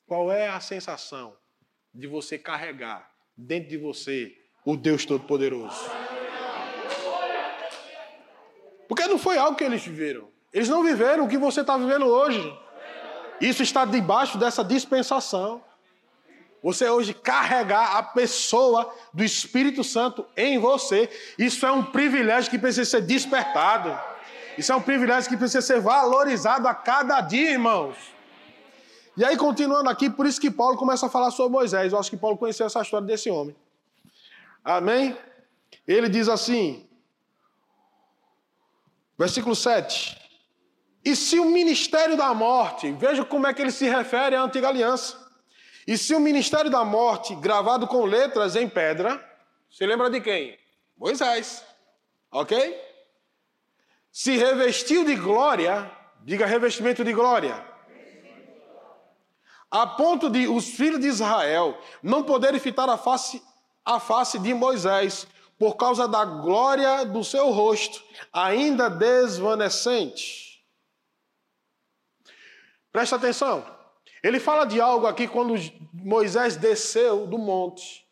[0.05, 1.37] qual é a sensação
[1.93, 5.89] de você carregar dentro de você o Deus Todo-Poderoso?
[8.87, 10.27] Porque não foi algo que eles viveram.
[10.51, 12.57] Eles não viveram o que você está vivendo hoje.
[13.39, 15.61] Isso está debaixo dessa dispensação.
[16.63, 22.57] Você hoje carregar a pessoa do Espírito Santo em você, isso é um privilégio que
[22.57, 23.95] precisa ser despertado.
[24.57, 27.95] Isso é um privilégio que precisa ser valorizado a cada dia, irmãos.
[29.17, 31.93] E aí, continuando aqui, por isso que Paulo começa a falar sobre Moisés.
[31.93, 33.55] Eu acho que Paulo conheceu essa história desse homem.
[34.65, 35.15] Amém?
[35.87, 36.89] Ele diz assim,
[39.15, 40.19] versículo 7.
[41.05, 44.67] E se o ministério da morte, veja como é que ele se refere à antiga
[44.67, 45.23] aliança.
[45.85, 49.23] E se o ministério da morte, gravado com letras em pedra,
[49.69, 50.57] se lembra de quem?
[50.97, 51.63] Moisés.
[52.31, 52.75] Ok?
[54.11, 55.91] Se revestiu de glória,
[56.23, 57.63] diga revestimento de glória.
[59.69, 63.43] A ponto de os filhos de Israel não poderem fitar a face,
[63.85, 70.65] a face de Moisés, por causa da glória do seu rosto, ainda desvanecente.
[72.91, 73.65] Presta atenção.
[74.23, 75.53] Ele fala de algo aqui quando
[75.93, 78.05] Moisés desceu do monte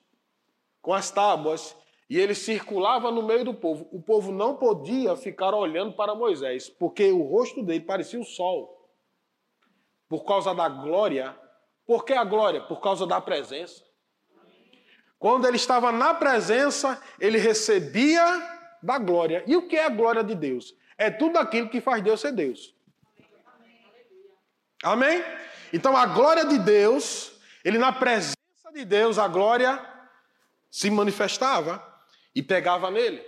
[0.82, 1.76] com as tábuas
[2.10, 3.88] e ele circulava no meio do povo.
[3.92, 8.88] O povo não podia ficar olhando para Moisés, porque o rosto dele parecia o sol.
[10.08, 11.36] Por causa da glória.
[11.88, 12.62] Por que a glória?
[12.62, 13.84] Por causa da presença.
[15.24, 18.22] Quando ele estava na presença, ele recebia
[18.84, 19.42] da glória.
[19.48, 20.76] E o que é a glória de Deus?
[20.98, 22.76] É tudo aquilo que faz Deus ser Deus.
[24.84, 25.24] Amém?
[25.72, 28.36] Então a glória de Deus, ele na presença
[28.74, 29.82] de Deus, a glória
[30.70, 31.82] se manifestava
[32.36, 33.26] e pegava nele.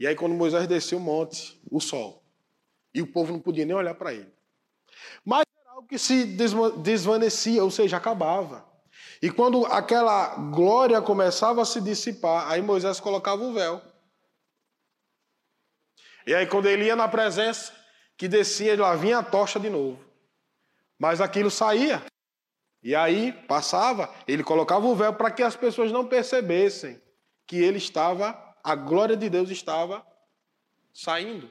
[0.00, 2.20] E aí quando Moisés desceu o monte, o sol,
[2.92, 4.34] e o povo não podia nem olhar para ele.
[5.24, 6.24] Mas era algo que se
[6.82, 8.71] desvanecia, ou seja, acabava.
[9.22, 13.80] E quando aquela glória começava a se dissipar, aí Moisés colocava o véu.
[16.26, 17.72] E aí quando ele ia na presença,
[18.16, 20.04] que descia, lá vinha a tocha de novo.
[20.98, 22.02] Mas aquilo saía.
[22.82, 27.00] E aí passava, ele colocava o véu para que as pessoas não percebessem
[27.46, 30.04] que ele estava, a glória de Deus estava
[30.92, 31.48] saindo.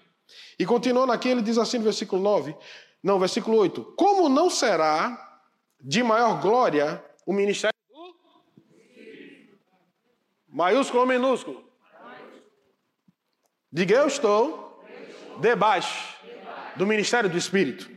[0.60, 2.54] E continuando aqui, ele diz assim no versículo 9,
[3.02, 5.40] não, versículo 8: Como não será
[5.80, 8.16] de maior glória o ministério do
[10.48, 11.64] maiúsculo ou minúsculo?
[13.72, 14.84] Diga eu estou
[15.40, 16.18] debaixo
[16.76, 17.90] do ministério do Espírito.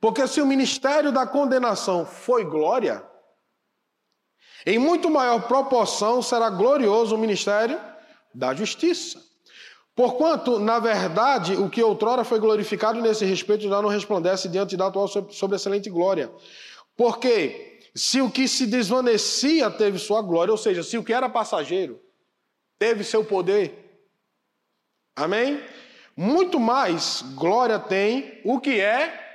[0.00, 3.02] Porque se o ministério da condenação foi glória,
[4.64, 7.80] em muito maior proporção será glorioso o ministério
[8.34, 9.18] da justiça.
[9.96, 14.86] Porquanto, na verdade, o que outrora foi glorificado nesse respeito já não resplandece diante da
[14.86, 16.30] atual sobreexcelente glória.
[16.98, 21.28] Porque se o que se desvanecia teve sua glória, ou seja, se o que era
[21.28, 22.00] passageiro
[22.76, 24.02] teve seu poder,
[25.14, 25.62] amém?
[26.16, 29.26] Muito mais glória tem o que é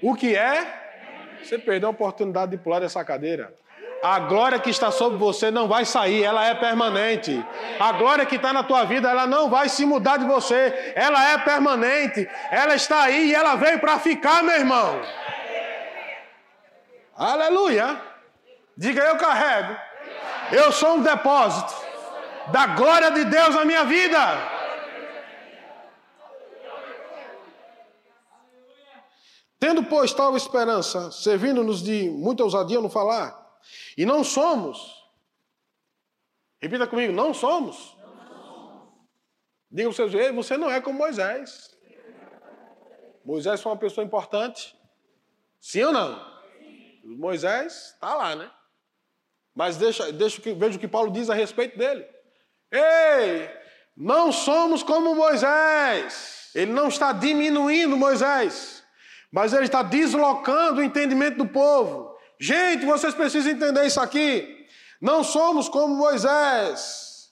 [0.00, 1.38] o que é?
[1.42, 3.54] Você perdeu a oportunidade de pular dessa cadeira.
[4.02, 7.44] A glória que está sobre você não vai sair, ela é permanente.
[7.80, 11.32] A glória que está na tua vida, ela não vai se mudar de você, ela
[11.32, 12.28] é permanente.
[12.50, 15.00] Ela está aí e ela veio para ficar, meu irmão.
[17.18, 18.00] Aleluia.
[18.76, 19.76] Diga eu carrego.
[20.52, 21.74] Eu sou um depósito
[22.52, 24.18] da glória de Deus na minha vida.
[29.58, 33.36] Tendo, pois, tal esperança, servindo-nos de muita ousadia no falar,
[33.96, 35.04] e não somos,
[36.62, 37.96] repita comigo, não somos.
[39.68, 41.76] Diga para você, você não é como Moisés.
[43.24, 44.78] Moisés foi uma pessoa importante.
[45.60, 46.27] Sim ou não?
[47.16, 48.50] Moisés está lá, né?
[49.54, 52.06] Mas deixa, deixa veja o que Paulo diz a respeito dele.
[52.70, 53.50] Ei,
[53.96, 56.50] não somos como Moisés.
[56.54, 58.82] Ele não está diminuindo Moisés.
[59.30, 62.16] Mas ele está deslocando o entendimento do povo.
[62.40, 64.66] Gente, vocês precisam entender isso aqui.
[65.00, 67.30] Não somos como Moisés,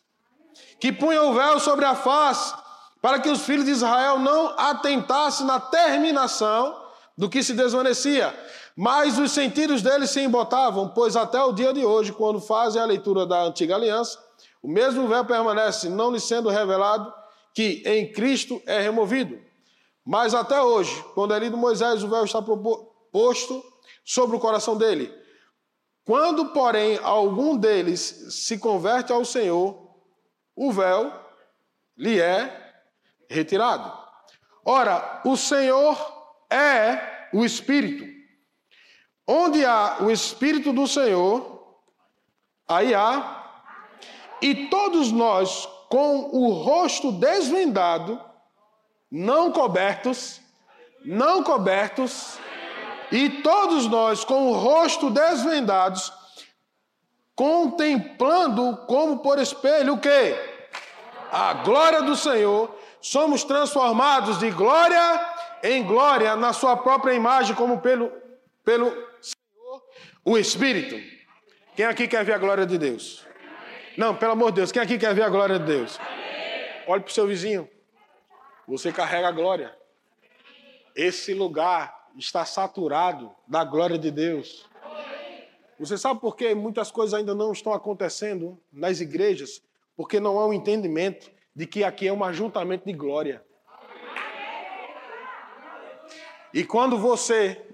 [0.80, 2.54] que punha o véu sobre a face,
[3.00, 6.84] para que os filhos de Israel não atentassem na terminação
[7.16, 8.34] do que se desvanecia.
[8.76, 12.84] Mas os sentidos deles se embotavam, pois até o dia de hoje, quando fazem a
[12.84, 14.22] leitura da antiga aliança,
[14.62, 17.10] o mesmo véu permanece, não lhe sendo revelado
[17.54, 19.40] que em Cristo é removido.
[20.04, 22.42] Mas até hoje, quando é lido Moisés, o véu está
[23.10, 23.64] posto
[24.04, 25.10] sobre o coração dele.
[26.04, 29.90] Quando, porém, algum deles se converte ao Senhor,
[30.54, 31.12] o véu
[31.96, 32.82] lhe é
[33.28, 33.90] retirado.
[34.64, 35.96] Ora, o Senhor
[36.50, 38.15] é o Espírito.
[39.26, 41.76] Onde há o Espírito do Senhor,
[42.68, 43.44] aí há.
[44.40, 48.20] E todos nós, com o rosto desvendado,
[49.10, 50.40] não cobertos,
[51.04, 52.38] não cobertos,
[53.10, 56.12] e todos nós com o rosto desvendados,
[57.34, 60.36] contemplando como por espelho o quê?
[61.30, 67.80] A glória do Senhor, somos transformados de glória em glória na sua própria imagem, como
[67.80, 68.10] pelo,
[68.64, 68.92] pelo
[70.26, 71.00] o Espírito.
[71.76, 73.24] Quem aqui quer ver a glória de Deus?
[73.96, 76.00] Não, pelo amor de Deus, quem aqui quer ver a glória de Deus?
[76.84, 77.70] Olhe para o seu vizinho.
[78.66, 79.72] Você carrega a glória.
[80.96, 84.68] Esse lugar está saturado da glória de Deus.
[85.78, 89.62] Você sabe por que muitas coisas ainda não estão acontecendo nas igrejas?
[89.96, 93.44] Porque não há um entendimento de que aqui é um ajuntamento de glória.
[96.52, 97.64] E quando você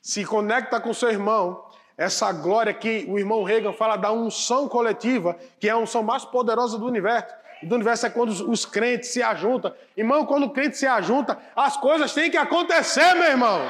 [0.00, 1.65] se conecta com seu irmão,
[1.96, 6.24] essa glória que o irmão Reagan fala da unção coletiva, que é a unção mais
[6.24, 9.74] poderosa do universo, do universo é quando os, crentes se ajuntam.
[9.96, 13.60] Irmão, quando o crente se ajunta, as coisas têm que acontecer, meu irmão.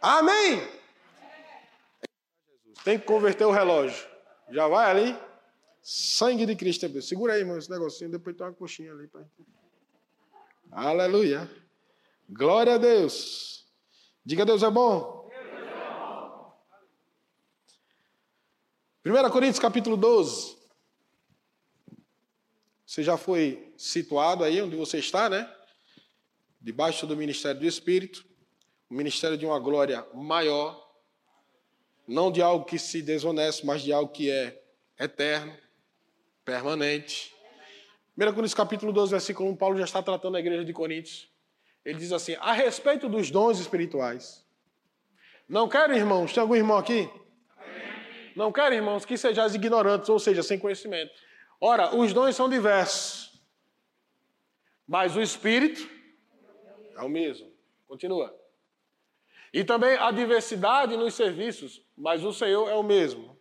[0.00, 0.66] Amém?
[2.84, 4.06] Tem que converter o relógio.
[4.50, 5.16] Já vai ali?
[5.82, 7.00] Sangue de Cristo.
[7.00, 8.10] Segura aí, irmão, esse negocinho.
[8.10, 9.06] Depois tem uma coxinha ali.
[9.06, 9.22] Pra...
[10.72, 11.48] Aleluia.
[12.28, 13.66] Glória a Deus.
[14.24, 15.28] Diga Deus é bom.
[15.30, 16.62] Deus é bom.
[19.08, 20.58] 1 Coríntios capítulo 12.
[22.84, 25.50] Você já foi situado aí onde você está, né?
[26.60, 28.22] Debaixo do ministério do Espírito,
[28.90, 30.86] o ministério de uma glória maior,
[32.06, 34.62] não de algo que se desoneste, mas de algo que é
[35.00, 35.56] eterno,
[36.44, 37.34] permanente.
[38.14, 41.30] 1 Coríntios capítulo 12, versículo 1, Paulo já está tratando a igreja de Coríntios.
[41.82, 44.46] Ele diz assim: a respeito dos dons espirituais.
[45.48, 47.08] Não quero, irmãos, tem algum irmão aqui?
[48.38, 51.12] Não quero, irmãos, que sejais ignorantes, ou seja, sem conhecimento.
[51.60, 53.36] Ora, os dons são diversos,
[54.86, 55.90] mas o Espírito
[56.96, 57.50] é o mesmo.
[57.88, 58.32] Continua.
[59.52, 63.36] E também a diversidade nos serviços, mas o Senhor é o mesmo.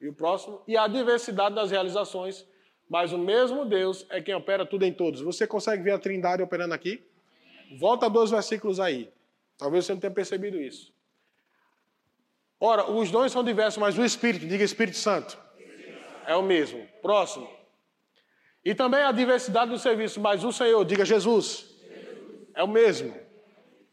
[0.00, 2.46] E o próximo, e a diversidade das realizações,
[2.88, 5.20] mas o mesmo Deus é quem opera tudo em todos.
[5.20, 7.06] Você consegue ver a Trindade operando aqui?
[7.78, 9.12] Volta dois versículos aí.
[9.58, 10.93] Talvez você não tenha percebido isso.
[12.60, 15.38] Ora, os dons são diversos, mas o Espírito, diga Espírito Santo,
[16.26, 16.86] é o mesmo.
[17.02, 17.48] Próximo.
[18.64, 21.66] E também a diversidade do serviço, mas o Senhor, diga Jesus,
[22.54, 23.14] é o mesmo.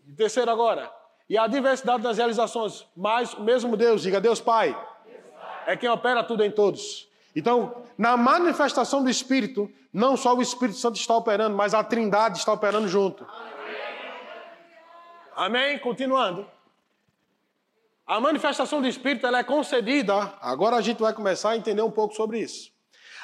[0.08, 0.92] E terceiro agora.
[1.30, 4.78] E a diversidade das realizações, mas o mesmo Deus, diga Deus Pai,
[5.66, 7.10] é quem opera tudo em todos.
[7.36, 12.38] Então, na manifestação do Espírito, não só o Espírito Santo está operando, mas a Trindade
[12.38, 13.26] está operando junto.
[15.36, 15.80] Amém?
[15.80, 16.46] Continuando.
[18.06, 20.14] A manifestação do Espírito ela é concedida.
[20.42, 22.72] Agora a gente vai começar a entender um pouco sobre isso.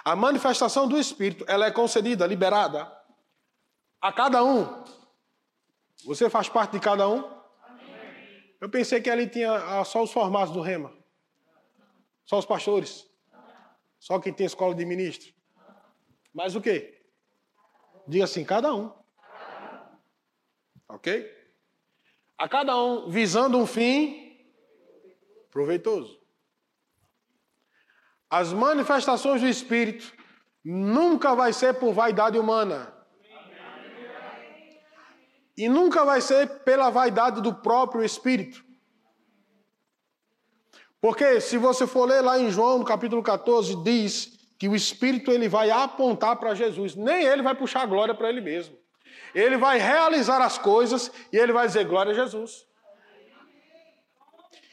[0.04, 2.90] A manifestação do Espírito ela é concedida, liberada
[4.00, 4.84] a cada um.
[6.06, 7.38] Você faz parte de cada um?
[8.62, 10.96] Eu pensei que ali tinha só os formados do Rema.
[12.26, 13.06] Só os pastores.
[14.00, 15.34] Só quem tem escola de ministro.
[16.34, 17.04] Mas o quê?
[18.08, 18.92] Diga assim, cada um.
[20.88, 21.30] Ok?
[22.38, 24.27] A cada um visando um fim
[25.58, 26.22] proveitoso.
[28.30, 30.14] As manifestações do Espírito
[30.64, 32.94] nunca vai ser por vaidade humana.
[35.58, 38.64] E nunca vai ser pela vaidade do próprio Espírito.
[41.02, 45.32] Porque se você for ler lá em João, no capítulo 14, diz que o Espírito
[45.32, 46.94] ele vai apontar para Jesus.
[46.94, 48.78] Nem ele vai puxar a glória para ele mesmo.
[49.34, 52.68] Ele vai realizar as coisas e ele vai dizer glória a Jesus.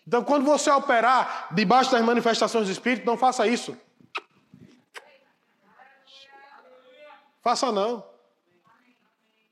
[0.06, 3.76] Então, quando você operar debaixo das manifestações do Espírito, não faça isso.
[7.42, 8.04] Faça não.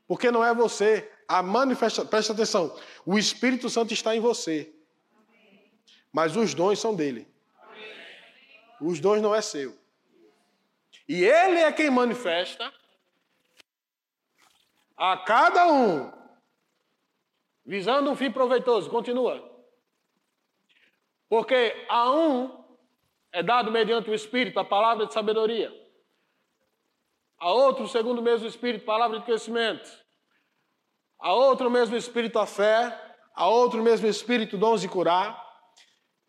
[0.07, 1.11] Porque não é você.
[1.27, 2.05] A manifesta...
[2.05, 2.79] Presta atenção.
[3.05, 4.73] O Espírito Santo está em você.
[6.13, 7.27] Mas os dons são dele.
[8.81, 9.79] Os dons não é seu.
[11.09, 12.73] E ele é quem manifesta
[14.97, 16.13] a cada um,
[17.65, 18.89] visando um fim proveitoso.
[18.89, 19.52] Continua.
[21.33, 22.62] Porque a um
[23.33, 25.72] é dado mediante o Espírito a palavra de sabedoria,
[27.39, 29.91] a outro, segundo o mesmo Espírito, palavra de conhecimento,
[31.18, 32.95] a outro, mesmo Espírito, a fé,
[33.35, 35.43] a outro, mesmo Espírito, dons de curar,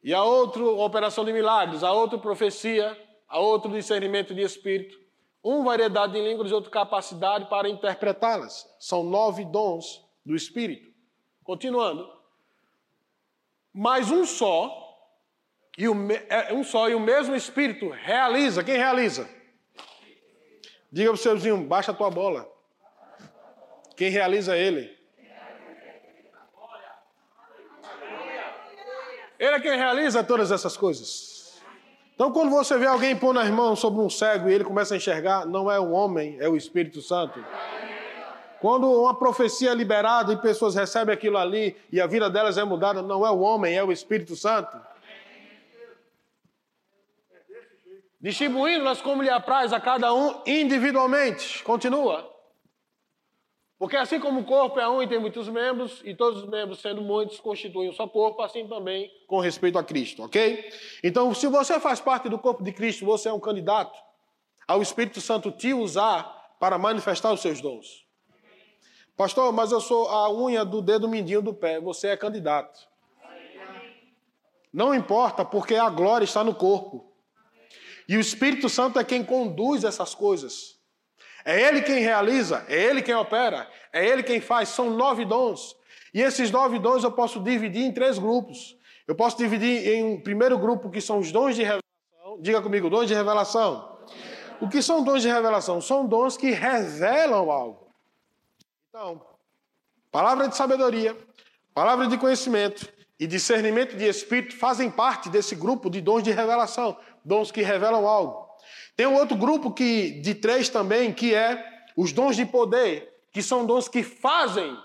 [0.02, 2.98] e a outro, operação de milagres, a outro, profecia,
[3.28, 4.98] a outro, discernimento de Espírito,
[5.44, 6.50] um, variedade de línguas.
[6.54, 8.74] Outro, capacidade para interpretá-las.
[8.80, 10.90] São nove dons do Espírito.
[11.44, 12.10] Continuando.
[13.74, 14.83] Mas um só
[15.78, 15.96] e o,
[16.30, 18.64] é um só e o mesmo Espírito realiza.
[18.64, 19.28] Quem realiza?
[20.92, 22.48] Diga para o seu vizinho, baixa a tua bola.
[23.96, 24.96] Quem realiza ele?
[29.40, 31.62] Ele é quem realiza todas essas coisas.
[32.16, 34.98] Então, quando você vê alguém pôr nas mãos sobre um cego e ele começa a
[34.98, 37.44] enxergar, não é o homem, é o Espírito Santo.
[38.62, 42.64] Quando uma profecia é liberada e pessoas recebem aquilo ali e a vida delas é
[42.64, 44.80] mudada, não é o homem, é o Espírito Santo.
[48.24, 51.62] Distribuindo-nas como lhe apraz a cada um individualmente.
[51.64, 52.32] Continua.
[53.78, 56.80] Porque assim como o corpo é um e tem muitos membros, e todos os membros,
[56.80, 60.72] sendo muitos, constituem um só corpo, assim também com respeito a Cristo, ok?
[61.04, 64.00] Então, se você faz parte do corpo de Cristo, você é um candidato
[64.66, 68.08] ao Espírito Santo te usar para manifestar os seus dons.
[69.18, 71.80] Pastor, mas eu sou a unha do dedo mindinho do pé.
[71.82, 72.88] Você é candidato.
[74.72, 77.13] Não importa, porque a glória está no corpo.
[78.08, 80.78] E o Espírito Santo é quem conduz essas coisas.
[81.46, 84.70] É Ele quem realiza, é Ele quem opera, é Ele quem faz.
[84.70, 85.76] São nove dons.
[86.14, 88.78] E esses nove dons eu posso dividir em três grupos.
[89.08, 92.42] Eu posso dividir em um primeiro grupo que são os dons de revelação.
[92.42, 93.98] Diga comigo, dons de revelação.
[94.62, 95.82] O que são dons de revelação?
[95.82, 97.92] São dons que revelam algo.
[98.90, 99.22] Então,
[100.12, 101.18] palavra de sabedoria,
[101.74, 102.88] palavra de conhecimento
[103.20, 108.08] e discernimento de espírito fazem parte desse grupo de dons de revelação dons que revelam
[108.08, 108.48] algo.
[108.96, 111.64] Tem um outro grupo que de três também, que é
[111.96, 114.78] os dons de poder, que são dons que fazem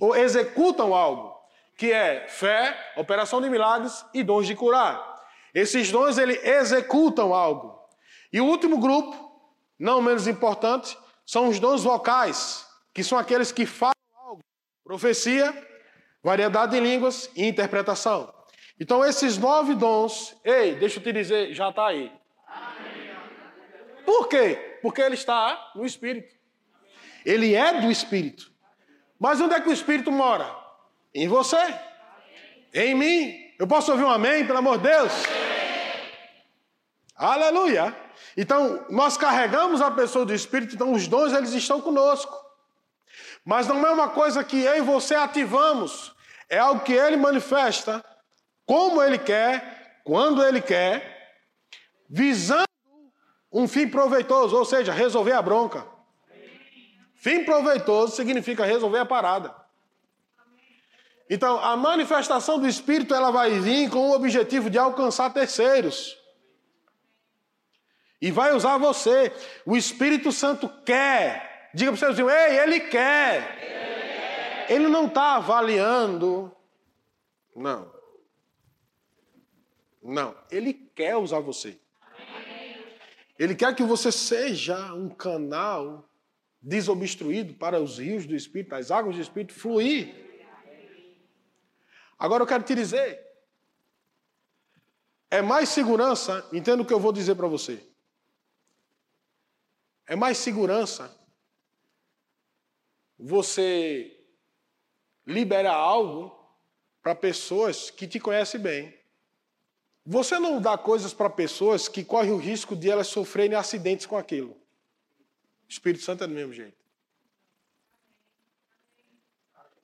[0.00, 1.34] ou executam algo,
[1.76, 5.14] que é fé, operação de milagres e dons de curar.
[5.54, 7.78] Esses dons ele executam algo.
[8.32, 9.14] E o último grupo,
[9.78, 14.42] não menos importante, são os dons vocais, que são aqueles que falam algo:
[14.82, 15.54] profecia,
[16.22, 18.32] variedade de línguas e interpretação.
[18.78, 22.12] Então, esses nove dons, ei, deixa eu te dizer, já está aí.
[24.04, 24.78] Por quê?
[24.82, 26.34] Porque ele está no Espírito.
[27.24, 28.52] Ele é do Espírito.
[29.18, 30.54] Mas onde é que o Espírito mora?
[31.14, 31.74] Em você.
[32.72, 33.54] Em mim.
[33.58, 35.12] Eu posso ouvir um amém, pelo amor de Deus?
[37.16, 37.96] Aleluia.
[38.36, 42.34] Então, nós carregamos a pessoa do Espírito, então os dons eles estão conosco.
[43.44, 46.12] Mas não é uma coisa que eu e você ativamos,
[46.48, 48.04] é algo que ele manifesta,
[48.66, 51.38] como ele quer, quando ele quer,
[52.08, 52.64] visando
[53.52, 55.86] um fim proveitoso, ou seja, resolver a bronca.
[57.14, 59.54] Fim proveitoso significa resolver a parada.
[61.30, 66.18] Então, a manifestação do Espírito ela vai vir com o objetivo de alcançar terceiros.
[68.20, 69.32] E vai usar você.
[69.64, 71.70] O Espírito Santo quer.
[71.74, 74.66] Diga para o ei, ele quer.
[74.68, 76.54] Ele não está avaliando.
[77.54, 77.93] Não.
[80.04, 80.36] Não.
[80.50, 81.80] Ele quer usar você.
[83.38, 86.08] Ele quer que você seja um canal
[86.60, 90.14] desobstruído para os rios do Espírito, as águas do Espírito fluir.
[92.18, 93.20] Agora eu quero te dizer,
[95.30, 97.82] é mais segurança, entenda o que eu vou dizer para você.
[100.06, 101.12] É mais segurança
[103.18, 104.22] você
[105.26, 106.32] liberar algo
[107.02, 109.03] para pessoas que te conhecem bem.
[110.06, 114.16] Você não dá coisas para pessoas que correm o risco de elas sofrerem acidentes com
[114.16, 114.50] aquilo.
[114.50, 116.76] O Espírito Santo é do mesmo jeito.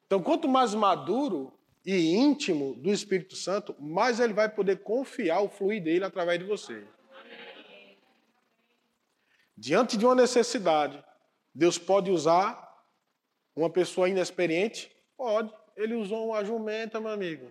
[0.06, 1.56] Então, quanto mais maduro
[1.86, 6.44] e íntimo do Espírito Santo, mais ele vai poder confiar o fluir dele através de
[6.44, 6.84] você.
[9.56, 11.02] Diante de uma necessidade,
[11.54, 12.84] Deus pode usar
[13.54, 14.90] uma pessoa inexperiente?
[15.16, 15.52] Pode.
[15.76, 17.50] Ele usou uma jumenta, meu amigo.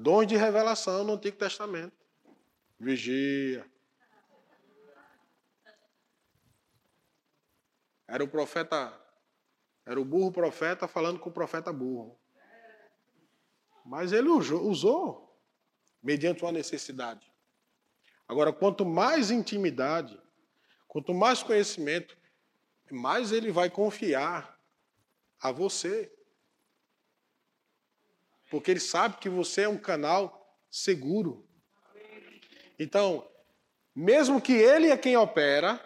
[0.00, 1.92] Dons de revelação no Antigo Testamento.
[2.78, 3.68] Vigia.
[8.06, 8.96] Era o profeta,
[9.84, 12.16] era o burro profeta falando com o profeta burro.
[13.84, 15.36] Mas ele usou,
[16.00, 17.34] mediante uma necessidade.
[18.28, 20.16] Agora, quanto mais intimidade,
[20.86, 22.16] quanto mais conhecimento,
[22.88, 24.62] mais ele vai confiar
[25.40, 26.16] a você.
[28.50, 31.46] Porque ele sabe que você é um canal seguro.
[32.78, 33.26] Então,
[33.94, 35.80] mesmo que ele é quem opera,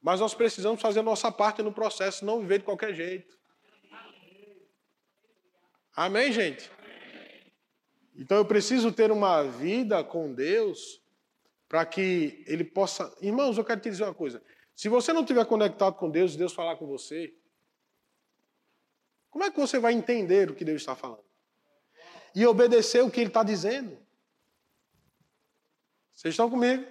[0.00, 3.38] mas nós precisamos fazer a nossa parte no processo, não viver de qualquer jeito.
[5.94, 6.70] Amém, gente?
[8.16, 11.00] Então eu preciso ter uma vida com Deus
[11.68, 13.14] para que ele possa.
[13.20, 14.42] Irmãos, eu quero te dizer uma coisa.
[14.74, 17.34] Se você não estiver conectado com Deus e Deus falar com você,
[19.30, 21.27] como é que você vai entender o que Deus está falando?
[22.34, 23.98] E obedecer o que Ele está dizendo?
[26.12, 26.84] Vocês estão comigo?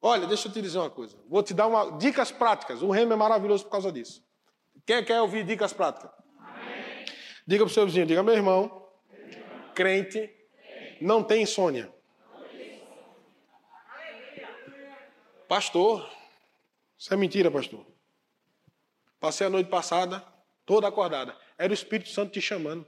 [0.00, 1.16] Olha, deixa eu te dizer uma coisa.
[1.26, 2.82] Vou te dar uma, dicas práticas.
[2.82, 4.22] O reino é maravilhoso por causa disso.
[4.84, 6.10] Quem quer ouvir dicas práticas?
[6.38, 7.06] Amém.
[7.46, 8.86] Diga para o seu vizinho, diga, meu irmão,
[9.74, 10.30] crente
[11.00, 11.90] não tem insônia.
[15.48, 16.10] Pastor,
[16.98, 17.86] isso é mentira, pastor.
[19.20, 20.22] Passei a noite passada
[20.66, 21.36] toda acordada.
[21.56, 22.86] Era o Espírito Santo te chamando.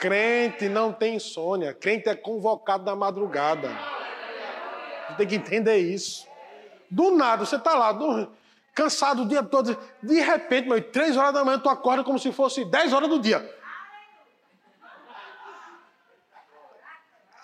[0.00, 1.74] Crente não tem insônia.
[1.74, 3.68] Crente é convocado na madrugada.
[5.08, 6.26] Você tem que entender isso.
[6.90, 8.32] Do nada, você está lá, do,
[8.74, 9.78] cansado o dia todo.
[10.02, 13.18] De repente, meu, três horas da manhã, tu acorda como se fosse dez horas do
[13.18, 13.58] dia.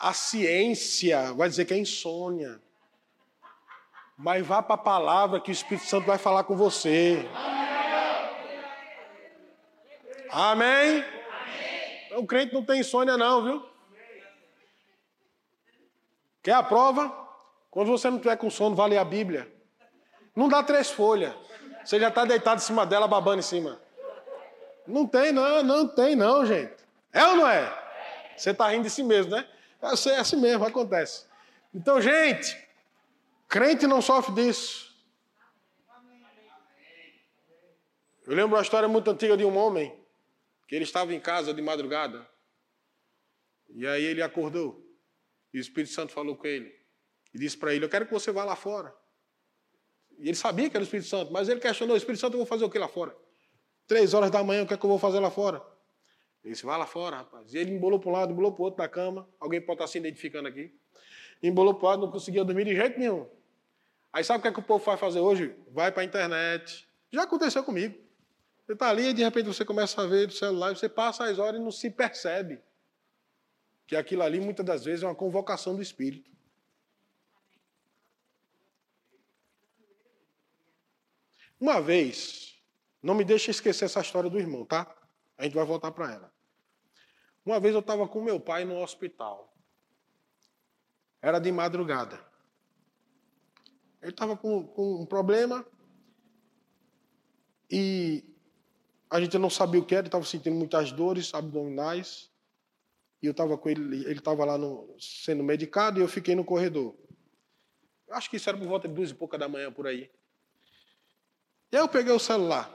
[0.01, 2.61] A ciência vai dizer que é insônia.
[4.17, 7.29] Mas vá para a palavra que o Espírito Santo vai falar com você.
[10.31, 11.05] Amém?
[12.17, 13.69] O crente não tem insônia, não, viu?
[16.43, 17.27] Quer a prova?
[17.71, 19.53] Quando você não tiver com sono, vale a Bíblia.
[20.35, 21.35] Não dá três folhas.
[21.85, 23.81] Você já está deitado em cima dela, babando em cima.
[24.87, 26.75] Não tem, não, não tem, não, gente.
[27.13, 27.73] É ou não é?
[28.37, 29.47] Você está rindo de si mesmo, né?
[29.83, 31.27] É, é assim mesmo, acontece.
[31.75, 32.57] Então, gente,
[33.49, 34.95] crente não sofre disso.
[38.27, 40.06] Eu lembro uma história muito antiga de um homem
[40.67, 42.29] que ele estava em casa de madrugada.
[43.71, 44.85] E aí ele acordou.
[45.53, 46.75] E o Espírito Santo falou com ele.
[47.33, 48.95] E disse para ele: Eu quero que você vá lá fora.
[50.19, 52.39] E ele sabia que era o Espírito Santo, mas ele questionou: o Espírito Santo, eu
[52.39, 53.17] vou fazer o que lá fora?
[53.87, 55.63] Três horas da manhã, o que é que eu vou fazer lá fora?
[56.43, 57.53] Ele disse: Vai lá fora, rapaz.
[57.55, 59.29] E ele embolou para um lado, embolou para o outro da cama.
[59.39, 60.75] Alguém pode estar se identificando aqui.
[61.43, 63.29] Embolou para o lado, não conseguia dormir de jeito nenhum.
[64.13, 65.55] Aí sabe o que, é que o povo vai fazer hoje?
[65.71, 66.89] Vai para a internet.
[67.13, 68.06] Já aconteceu comigo.
[68.67, 71.39] Você está ali e de repente você começa a ver o celular, você passa as
[71.39, 72.61] horas e não se percebe
[73.87, 76.29] que aquilo ali muitas das vezes é uma convocação do Espírito.
[81.61, 82.61] Uma vez,
[83.01, 84.93] não me deixe esquecer essa história do irmão, tá?
[85.39, 86.33] A gente vai voltar para ela.
[87.45, 89.57] Uma vez eu estava com meu pai no hospital.
[91.23, 92.19] Era de madrugada.
[94.03, 95.65] Ele estava com, com um problema
[97.71, 98.36] e
[99.11, 102.31] a gente não sabia o que era, ele estava sentindo muitas dores abdominais.
[103.23, 106.45] E eu estava com ele, ele estava lá no, sendo medicado e eu fiquei no
[106.45, 106.95] corredor.
[108.11, 110.11] Acho que isso era por volta de duas e pouca da manhã por aí.
[111.73, 112.73] E aí eu peguei o celular.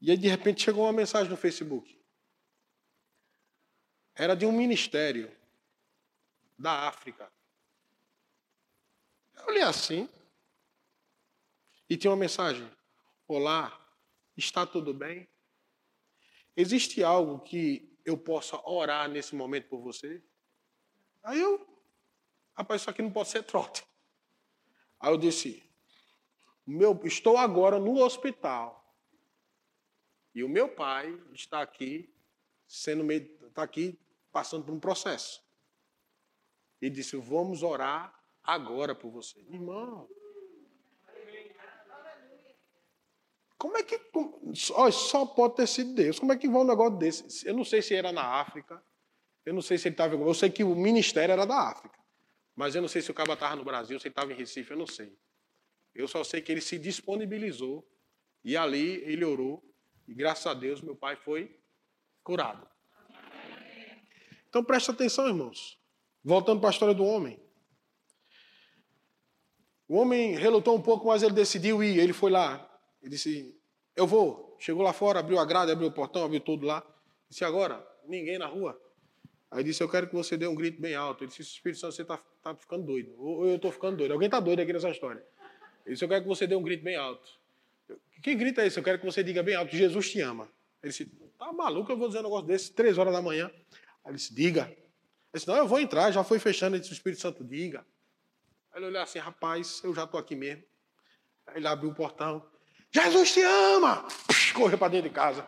[0.00, 1.98] E aí de repente chegou uma mensagem no Facebook.
[4.14, 5.30] Era de um ministério
[6.58, 7.30] da África.
[9.36, 10.08] Eu olhei assim.
[11.88, 12.70] E tinha uma mensagem:
[13.26, 13.87] Olá,
[14.38, 15.28] está tudo bem?
[16.56, 20.22] Existe algo que eu possa orar nesse momento por você?
[21.22, 21.66] Aí eu,
[22.54, 23.84] rapaz, isso aqui não pode ser trote.
[25.00, 25.68] Aí eu disse:
[26.70, 28.94] meu, estou agora no hospital.
[30.34, 32.14] E o meu pai está aqui,
[32.66, 33.98] sendo está aqui
[34.30, 35.42] passando por um processo.
[36.80, 38.14] E disse: Vamos orar
[38.44, 39.40] agora por você.
[39.40, 40.08] Irmão.
[43.58, 43.98] Como é que.
[43.98, 46.20] Como, só pode ter sido Deus.
[46.20, 47.46] Como é que vai um negócio desse?
[47.46, 48.80] Eu não sei se era na África.
[49.44, 50.14] Eu não sei se ele estava.
[50.14, 51.98] Eu sei que o ministério era da África.
[52.54, 54.70] Mas eu não sei se o cabo estava no Brasil, se ele estava em Recife,
[54.70, 55.16] eu não sei.
[55.94, 57.86] Eu só sei que ele se disponibilizou.
[58.44, 59.64] E ali ele orou.
[60.06, 61.58] E graças a Deus meu pai foi
[62.22, 62.66] curado.
[64.48, 65.78] Então preste atenção, irmãos.
[66.22, 67.40] Voltando para a história do homem.
[69.88, 71.98] O homem relutou um pouco, mas ele decidiu ir.
[71.98, 72.67] Ele foi lá.
[73.08, 73.58] Ele disse:
[73.96, 74.54] Eu vou.
[74.60, 76.86] Chegou lá fora, abriu a grade, abriu o portão, abriu tudo lá.
[77.28, 78.78] Disse: Agora, ninguém na rua.
[79.50, 81.24] Aí disse: Eu quero que você dê um grito bem alto.
[81.24, 83.14] Ele disse: Espírito Santo, você está tá ficando doido.
[83.18, 84.12] Ou eu estou ficando doido.
[84.12, 85.24] Alguém está doido aqui nessa história.
[85.86, 87.26] Ele disse: Eu quero que você dê um grito bem alto.
[88.22, 88.78] Que grito é esse?
[88.78, 90.46] Eu quero que você diga bem alto: Jesus te ama.
[90.82, 91.06] Ele disse:
[91.38, 93.50] Tá maluco, eu vou dizer um negócio desse, três horas da manhã.
[94.04, 94.64] Aí ele disse: Diga.
[94.66, 94.76] Ele
[95.32, 96.76] disse: Não, eu vou entrar, já foi fechando.
[96.76, 97.86] Ele disse: O Espírito Santo, diga.
[98.70, 100.62] Aí ele olhou assim: Rapaz, eu já estou aqui mesmo.
[101.46, 102.46] Aí ele abriu o portão.
[102.90, 104.06] Jesus te ama!
[104.54, 105.46] Correu para dentro de casa,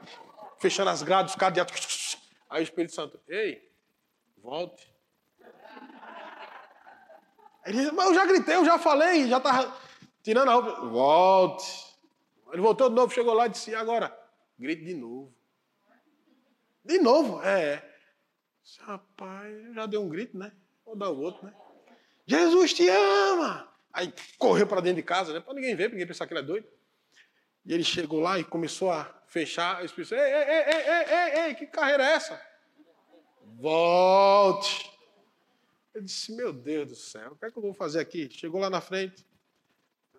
[0.58, 2.18] fechando as grades, os cadeados.
[2.48, 3.70] Aí o Espírito Santo, ei,
[4.38, 4.90] volte.
[7.64, 9.76] Ele disse, mas eu já gritei, eu já falei, já estava
[10.22, 10.80] tirando a roupa.
[10.86, 11.96] Volte.
[12.52, 14.16] Ele voltou de novo, chegou lá e disse, e agora?
[14.58, 15.34] Grite de novo.
[16.84, 17.42] De novo?
[17.42, 17.88] É.
[18.80, 20.52] Rapaz, já deu um grito, né?
[20.84, 21.54] Vou dar o outro, né?
[22.26, 23.68] Jesus te ama!
[23.92, 25.40] Aí correu para dentro de casa, né?
[25.40, 26.66] Para ninguém ver, para ninguém pensar que ele é doido.
[27.64, 29.82] E ele chegou lá e começou a fechar.
[29.82, 32.40] O Espírito ei, ei, ei, ei, ei, ei, que carreira é essa?
[33.60, 34.90] Volte.
[35.94, 38.30] Eu disse, meu Deus do céu, o que é que eu vou fazer aqui?
[38.30, 39.26] Chegou lá na frente,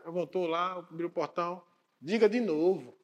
[0.05, 1.63] voltou lá, abriu o portão.
[2.01, 2.97] Diga de novo.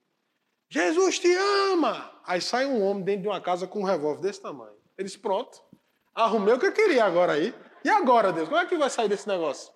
[0.69, 1.33] Jesus te
[1.71, 2.11] ama!
[2.25, 4.75] Aí sai um homem dentro de uma casa com um revólver desse tamanho.
[4.97, 5.63] Ele disse, pronto,
[6.13, 7.55] arrumei o que eu queria agora aí.
[7.83, 9.71] E agora, Deus, como é que vai sair desse negócio?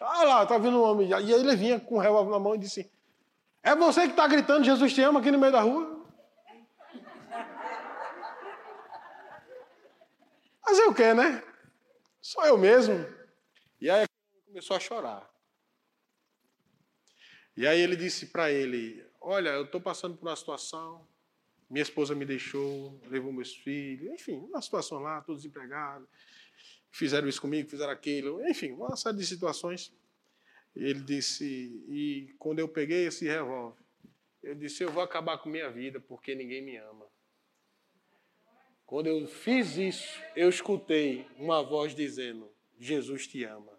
[0.00, 1.08] Ah lá, tá vindo um homem.
[1.08, 2.90] E aí ele vinha com o revólver na mão e disse,
[3.66, 6.06] é você que está gritando Jesus te ama aqui no meio da rua?
[10.64, 11.42] Fazer o quê, né?
[12.22, 12.94] Sou eu mesmo.
[13.80, 14.06] E aí
[14.46, 15.28] começou a chorar.
[17.56, 21.06] E aí ele disse para ele: Olha, eu estou passando por uma situação.
[21.68, 26.08] Minha esposa me deixou, levou meus filhos, enfim, uma situação lá, todos desempregados.
[26.92, 29.92] Fizeram isso comigo, fizeram aquilo, enfim, uma série de situações.
[30.76, 31.44] Ele disse,
[31.88, 33.80] e quando eu peguei esse revólver,
[34.42, 37.06] eu disse, eu vou acabar com minha vida porque ninguém me ama.
[38.84, 43.72] Quando eu fiz isso, eu escutei uma voz dizendo, Jesus te ama.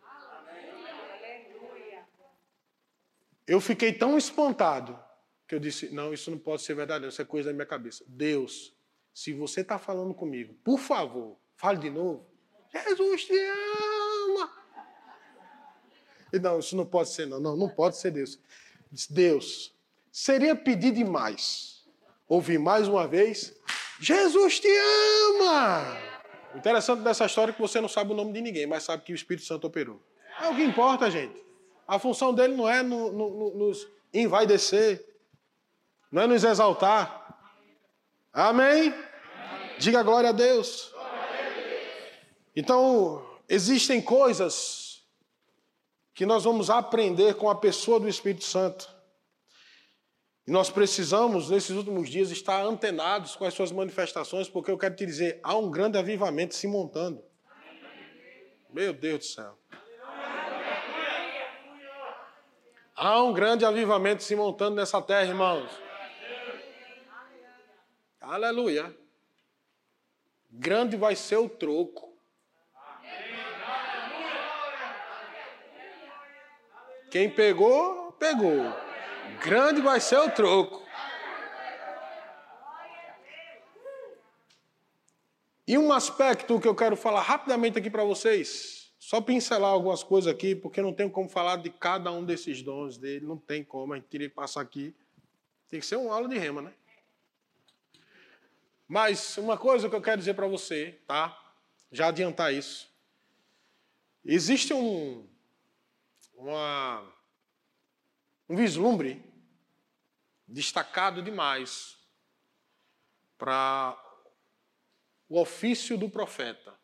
[3.45, 4.99] Eu fiquei tão espantado
[5.47, 8.03] que eu disse, não, isso não pode ser verdade, isso é coisa da minha cabeça.
[8.07, 8.75] Deus,
[9.13, 12.29] se você está falando comigo, por favor, fale de novo.
[12.73, 13.96] Jesus te ama.
[16.31, 17.39] E não, isso não pode ser, não.
[17.39, 18.39] Não, não pode ser Deus.
[19.09, 19.73] Deus,
[20.11, 21.85] seria pedir demais
[22.27, 23.53] ouvir mais uma vez:
[23.99, 25.97] Jesus te ama!
[26.53, 29.03] O interessante dessa história é que você não sabe o nome de ninguém, mas sabe
[29.03, 30.01] que o Espírito Santo operou.
[30.41, 31.43] É o que importa, gente.
[31.87, 35.05] A função dele não é no, no, no, nos envaidecer,
[36.11, 37.25] não é nos exaltar.
[38.33, 38.93] Amém?
[38.93, 39.77] Amém.
[39.79, 40.91] Diga glória a.
[40.91, 42.23] Glória a Deus.
[42.55, 44.86] Então, existem coisas
[46.17, 48.89] que nós vamos aprender com a pessoa do Espírito Santo.
[50.47, 54.95] E nós precisamos, nesses últimos dias, estar antenados com as suas manifestações, porque eu quero
[54.95, 57.23] te dizer, há um grande avivamento se montando.
[58.73, 59.59] Meu Deus do céu.
[62.95, 65.69] Há um grande avivamento se montando nessa terra, irmãos.
[68.19, 68.91] Aleluia.
[70.49, 72.06] Grande vai ser o troco.
[77.09, 78.73] Quem pegou, pegou.
[79.41, 80.85] Grande vai ser o troco.
[85.65, 90.33] E um aspecto que eu quero falar rapidamente aqui para vocês, só pincelar algumas coisas
[90.33, 93.93] aqui, porque não tem como falar de cada um desses dons dele, não tem como,
[93.93, 94.95] a gente teria que passar aqui.
[95.69, 96.73] Tem que ser uma aula de rema, né?
[98.87, 101.37] Mas uma coisa que eu quero dizer para você, tá?
[101.91, 102.89] Já adiantar isso.
[104.23, 105.27] Existe um,
[106.37, 107.01] uma,
[108.47, 109.25] um vislumbre
[110.47, 111.97] destacado demais
[113.37, 114.01] para
[115.27, 116.79] o ofício do profeta,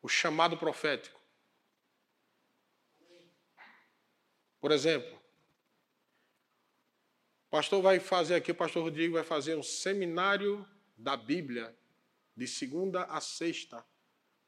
[0.00, 1.20] o chamado profético.
[4.60, 5.14] Por exemplo,
[7.46, 10.66] o pastor vai fazer aqui, o pastor Rodrigo vai fazer um seminário
[10.96, 11.76] da Bíblia,
[12.36, 13.84] de segunda a sexta.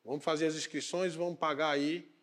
[0.03, 2.16] Vamos fazer as inscrições, vamos pagar aí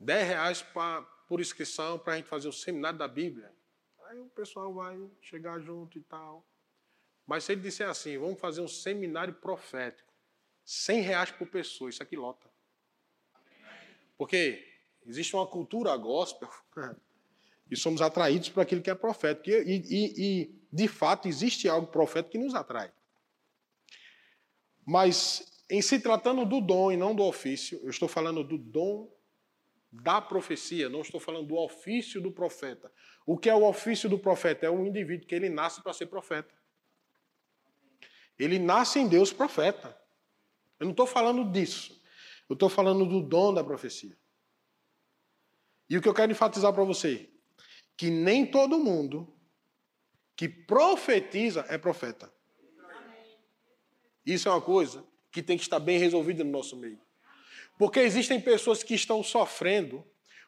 [0.00, 3.52] 10 reais pra, por inscrição para a gente fazer o seminário da Bíblia.
[4.06, 6.46] Aí o pessoal vai chegar junto e tal.
[7.26, 10.10] Mas se ele disser assim, vamos fazer um seminário profético,
[10.64, 12.48] 100 reais por pessoa, isso aqui lota.
[14.16, 14.66] Porque
[15.06, 16.48] existe uma cultura gospel
[17.70, 19.50] e somos atraídos por aquilo que é profético.
[19.50, 22.90] E, e, e, de fato, existe algo profético que nos atrai.
[24.86, 29.10] Mas, em se tratando do dom e não do ofício, eu estou falando do dom
[29.90, 32.92] da profecia, não estou falando do ofício do profeta.
[33.26, 34.66] O que é o ofício do profeta?
[34.66, 36.54] É o indivíduo que ele nasce para ser profeta.
[38.38, 39.98] Ele nasce em Deus profeta.
[40.78, 42.00] Eu não estou falando disso.
[42.48, 44.16] Eu estou falando do dom da profecia.
[45.90, 47.30] E o que eu quero enfatizar para você,
[47.96, 49.34] que nem todo mundo
[50.36, 52.32] que profetiza é profeta.
[54.24, 57.00] Isso é uma coisa que tem que estar bem resolvida no nosso meio.
[57.78, 60.04] Porque existem pessoas que estão sofrendo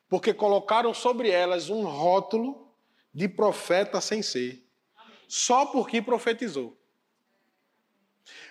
[0.08, 2.74] porque colocaram sobre elas um rótulo
[3.14, 4.66] de profeta sem ser,
[5.28, 6.76] só porque profetizou.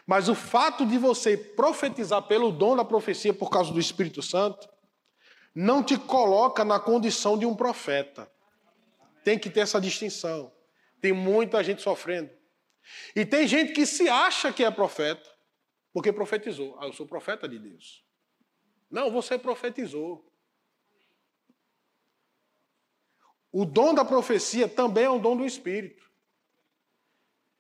[0.08, 4.68] Mas o fato de você profetizar pelo dom da profecia por causa do Espírito Santo
[5.54, 8.32] não te coloca na condição de um profeta.
[9.24, 10.52] Tem que ter essa distinção.
[11.02, 12.30] Tem muita gente sofrendo.
[13.16, 15.30] E tem gente que se acha que é profeta
[15.94, 16.78] porque profetizou.
[16.80, 18.04] Ah, eu sou profeta de Deus.
[18.90, 20.26] Não, você profetizou.
[23.52, 26.10] O dom da profecia também é um dom do Espírito.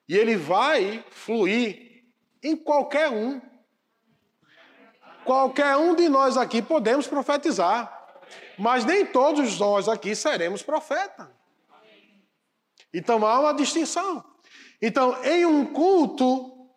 [0.07, 2.05] E ele vai fluir
[2.41, 3.41] em qualquer um.
[5.23, 7.95] Qualquer um de nós aqui podemos profetizar.
[8.57, 11.31] Mas nem todos nós aqui seremos profeta.
[12.93, 14.23] Então há uma distinção.
[14.81, 16.71] Então, em um culto,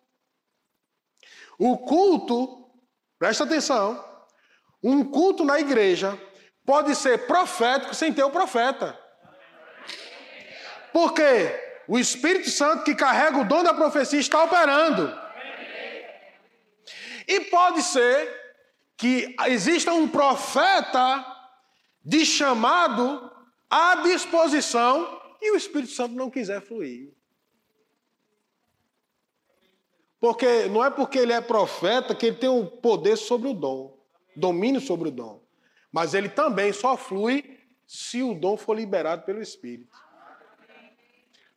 [1.57, 2.69] o culto,
[3.17, 4.03] presta atenção,
[4.83, 6.19] um culto na igreja
[6.65, 8.99] pode ser profético sem ter o profeta.
[10.91, 15.17] Porque o Espírito Santo que carrega o dom da profecia está operando.
[17.27, 18.41] E pode ser
[18.97, 21.25] que exista um profeta
[22.03, 23.31] de chamado
[23.69, 27.13] à disposição e o Espírito Santo não quiser fluir.
[30.19, 33.92] Porque não é porque ele é profeta que ele tem o poder sobre o dom,
[34.35, 35.41] domínio sobre o dom.
[35.91, 39.95] Mas ele também só flui se o dom for liberado pelo Espírito.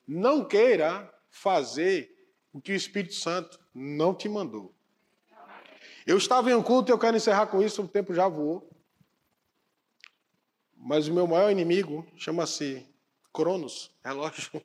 [0.07, 2.15] Não queira fazer
[2.53, 4.75] o que o Espírito Santo não te mandou.
[6.07, 8.71] Eu estava em um culto e eu quero encerrar com isso, o tempo já voou.
[10.77, 12.87] Mas o meu maior inimigo chama-se
[13.33, 14.63] Cronos, relógio.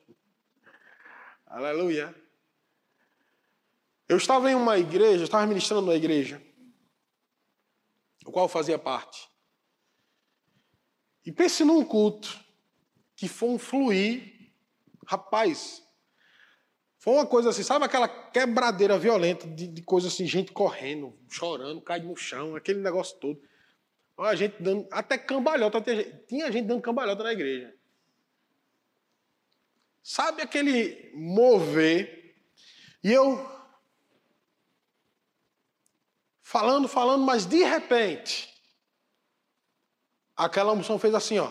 [1.48, 2.16] Aleluia.
[4.08, 6.42] Eu estava em uma igreja, estava ministrando numa igreja,
[8.26, 9.30] o qual fazia parte.
[11.26, 12.40] E pense num culto
[13.16, 14.52] que foi um fluir,
[15.06, 15.84] rapaz,
[16.98, 21.82] foi uma coisa assim, sabe aquela quebradeira violenta de, de coisa assim, gente correndo, chorando,
[21.82, 23.42] caindo no chão, aquele negócio todo.
[24.18, 25.82] A gente dando, até cambalhota,
[26.28, 27.74] tinha gente dando cambalhota na igreja.
[30.04, 32.36] Sabe aquele mover?
[33.04, 33.50] E eu
[36.52, 38.54] falando, falando, mas de repente,
[40.36, 41.50] aquela unção fez assim, ó.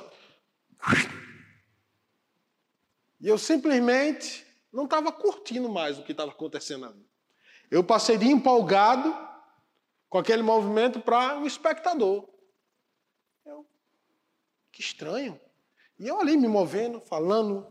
[3.19, 7.09] E eu simplesmente não estava curtindo mais o que estava acontecendo ali.
[7.71, 9.17] Eu passei de empolgado
[10.11, 12.29] com aquele movimento para um espectador.
[13.47, 13.67] Eu
[14.71, 15.41] Que estranho.
[15.99, 17.67] E eu ali me movendo, falando,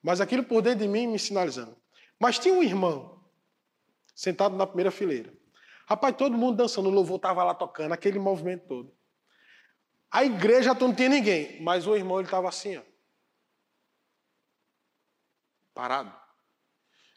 [0.00, 1.76] mas aquilo por dentro de mim me sinalizando.
[2.18, 3.28] Mas tinha um irmão
[4.14, 5.37] sentado na primeira fileira.
[5.88, 8.94] Rapaz, todo mundo dançando, o louvor estava lá tocando, aquele movimento todo.
[10.10, 12.82] A igreja não tinha ninguém, mas o irmão ele estava assim, ó,
[15.72, 16.14] parado.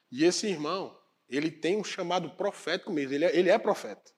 [0.09, 0.97] E esse irmão,
[1.27, 4.09] ele tem um chamado profético mesmo, ele é, ele é profeta.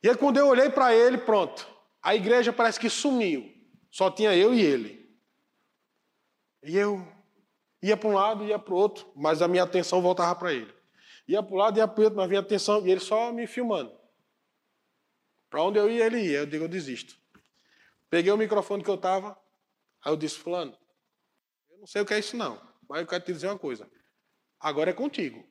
[0.00, 1.66] E aí, quando eu olhei para ele, pronto,
[2.00, 3.52] a igreja parece que sumiu.
[3.90, 5.18] Só tinha eu e ele.
[6.62, 7.04] E eu
[7.82, 10.73] ia para um lado, ia para o outro, mas a minha atenção voltava para ele.
[11.26, 13.32] Ia para um lado, ia para o outro, mas a minha atenção, e ele só
[13.32, 13.98] me filmando.
[15.48, 16.38] Para onde eu ia, ele ia.
[16.38, 17.18] Eu digo, eu desisto.
[18.10, 19.38] Peguei o microfone que eu estava,
[20.04, 20.76] aí eu disse, fulano,
[21.70, 23.90] eu não sei o que é isso não, mas eu quero te dizer uma coisa.
[24.60, 25.46] Agora é contigo.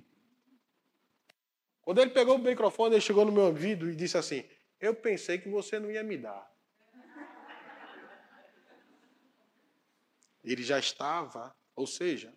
[1.82, 4.50] Quando ele pegou o microfone, ele chegou no meu ouvido e disse assim:
[4.80, 6.50] Eu pensei que você não ia me dar.
[10.44, 12.34] Ele já estava, ou seja,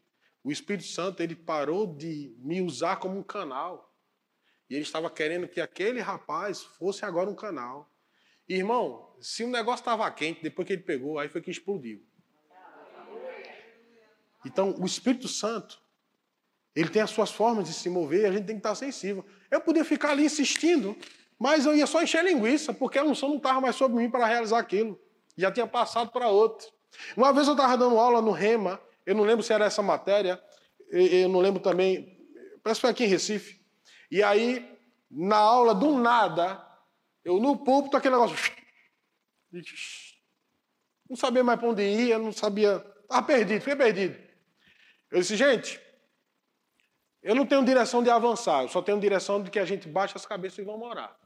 [0.46, 3.92] o Espírito Santo ele parou de me usar como um canal.
[4.70, 7.92] E ele estava querendo que aquele rapaz fosse agora um canal.
[8.48, 12.00] Irmão, se o negócio estava quente, depois que ele pegou, aí foi que explodiu.
[14.44, 15.82] Então, o Espírito Santo,
[16.76, 19.26] ele tem as suas formas de se mover a gente tem que estar sensível.
[19.50, 20.96] Eu podia ficar ali insistindo,
[21.36, 24.24] mas eu ia só encher linguiça, porque a unção não estava mais sobre mim para
[24.24, 24.96] realizar aquilo.
[25.36, 26.68] Já tinha passado para outro.
[27.16, 30.42] Uma vez eu estava dando aula no Rema, eu não lembro se era essa matéria,
[30.90, 32.18] eu não lembro também,
[32.62, 33.64] parece que foi aqui em Recife.
[34.10, 34.76] E aí,
[35.10, 36.62] na aula, do nada,
[37.24, 38.36] eu no púlpito, aquele negócio.
[41.08, 42.84] Não sabia mais para onde ia, não sabia.
[43.02, 44.26] Estava perdido, fiquei perdido.
[45.10, 45.80] Eu disse, gente,
[47.22, 50.18] eu não tenho direção de avançar, eu só tenho direção de que a gente baixa
[50.18, 51.16] as cabeças e vamos orar.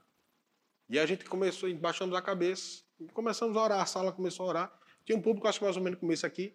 [0.88, 2.82] E a gente começou, baixamos a cabeça,
[3.14, 4.80] começamos a orar, a sala começou a orar.
[5.04, 6.54] Tinha um público, acho que mais ou menos como esse aqui,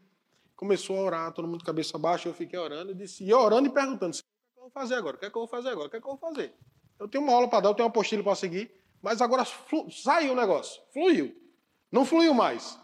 [0.56, 3.72] começou a orar, todo mundo cabeça baixa, eu fiquei orando e disse, e orando e
[3.72, 5.16] perguntando, o que, é que eu vou fazer agora?
[5.16, 5.88] O que é que eu vou fazer agora?
[5.88, 6.53] O que é que eu vou fazer?
[6.99, 9.43] Eu tenho uma aula para dar, eu tenho uma apostila para seguir, mas agora
[9.91, 11.36] saiu o negócio, fluiu.
[11.91, 12.80] Não fluiu mais.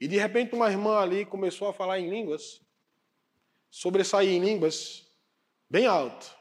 [0.00, 2.60] E de repente uma irmã ali começou a falar em línguas,
[3.70, 5.06] sobressair em línguas,
[5.68, 6.34] bem alto.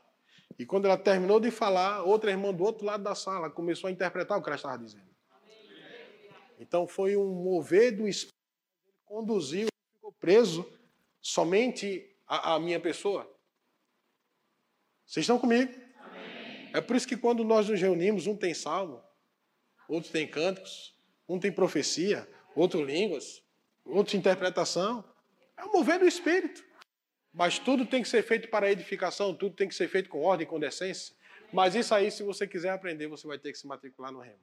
[0.57, 3.91] E quando ela terminou de falar, outra irmã do outro lado da sala começou a
[3.91, 5.13] interpretar o que ela estava dizendo.
[6.59, 8.33] Então foi um mover do Espírito,
[8.85, 9.67] ele conduziu,
[10.23, 10.65] preso
[11.21, 13.29] somente a, a minha pessoa.
[15.05, 15.69] Vocês estão comigo?
[15.99, 16.71] Amém.
[16.73, 19.03] É por isso que quando nós nos reunimos, um tem salmo,
[19.85, 20.97] outro tem cânticos,
[21.27, 23.43] um tem profecia, outro línguas,
[23.83, 25.03] outro interpretação.
[25.57, 26.63] É o mover do Espírito.
[27.33, 30.47] Mas tudo tem que ser feito para edificação, tudo tem que ser feito com ordem,
[30.47, 31.13] com decência.
[31.51, 34.39] Mas isso aí, se você quiser aprender, você vai ter que se matricular no remo.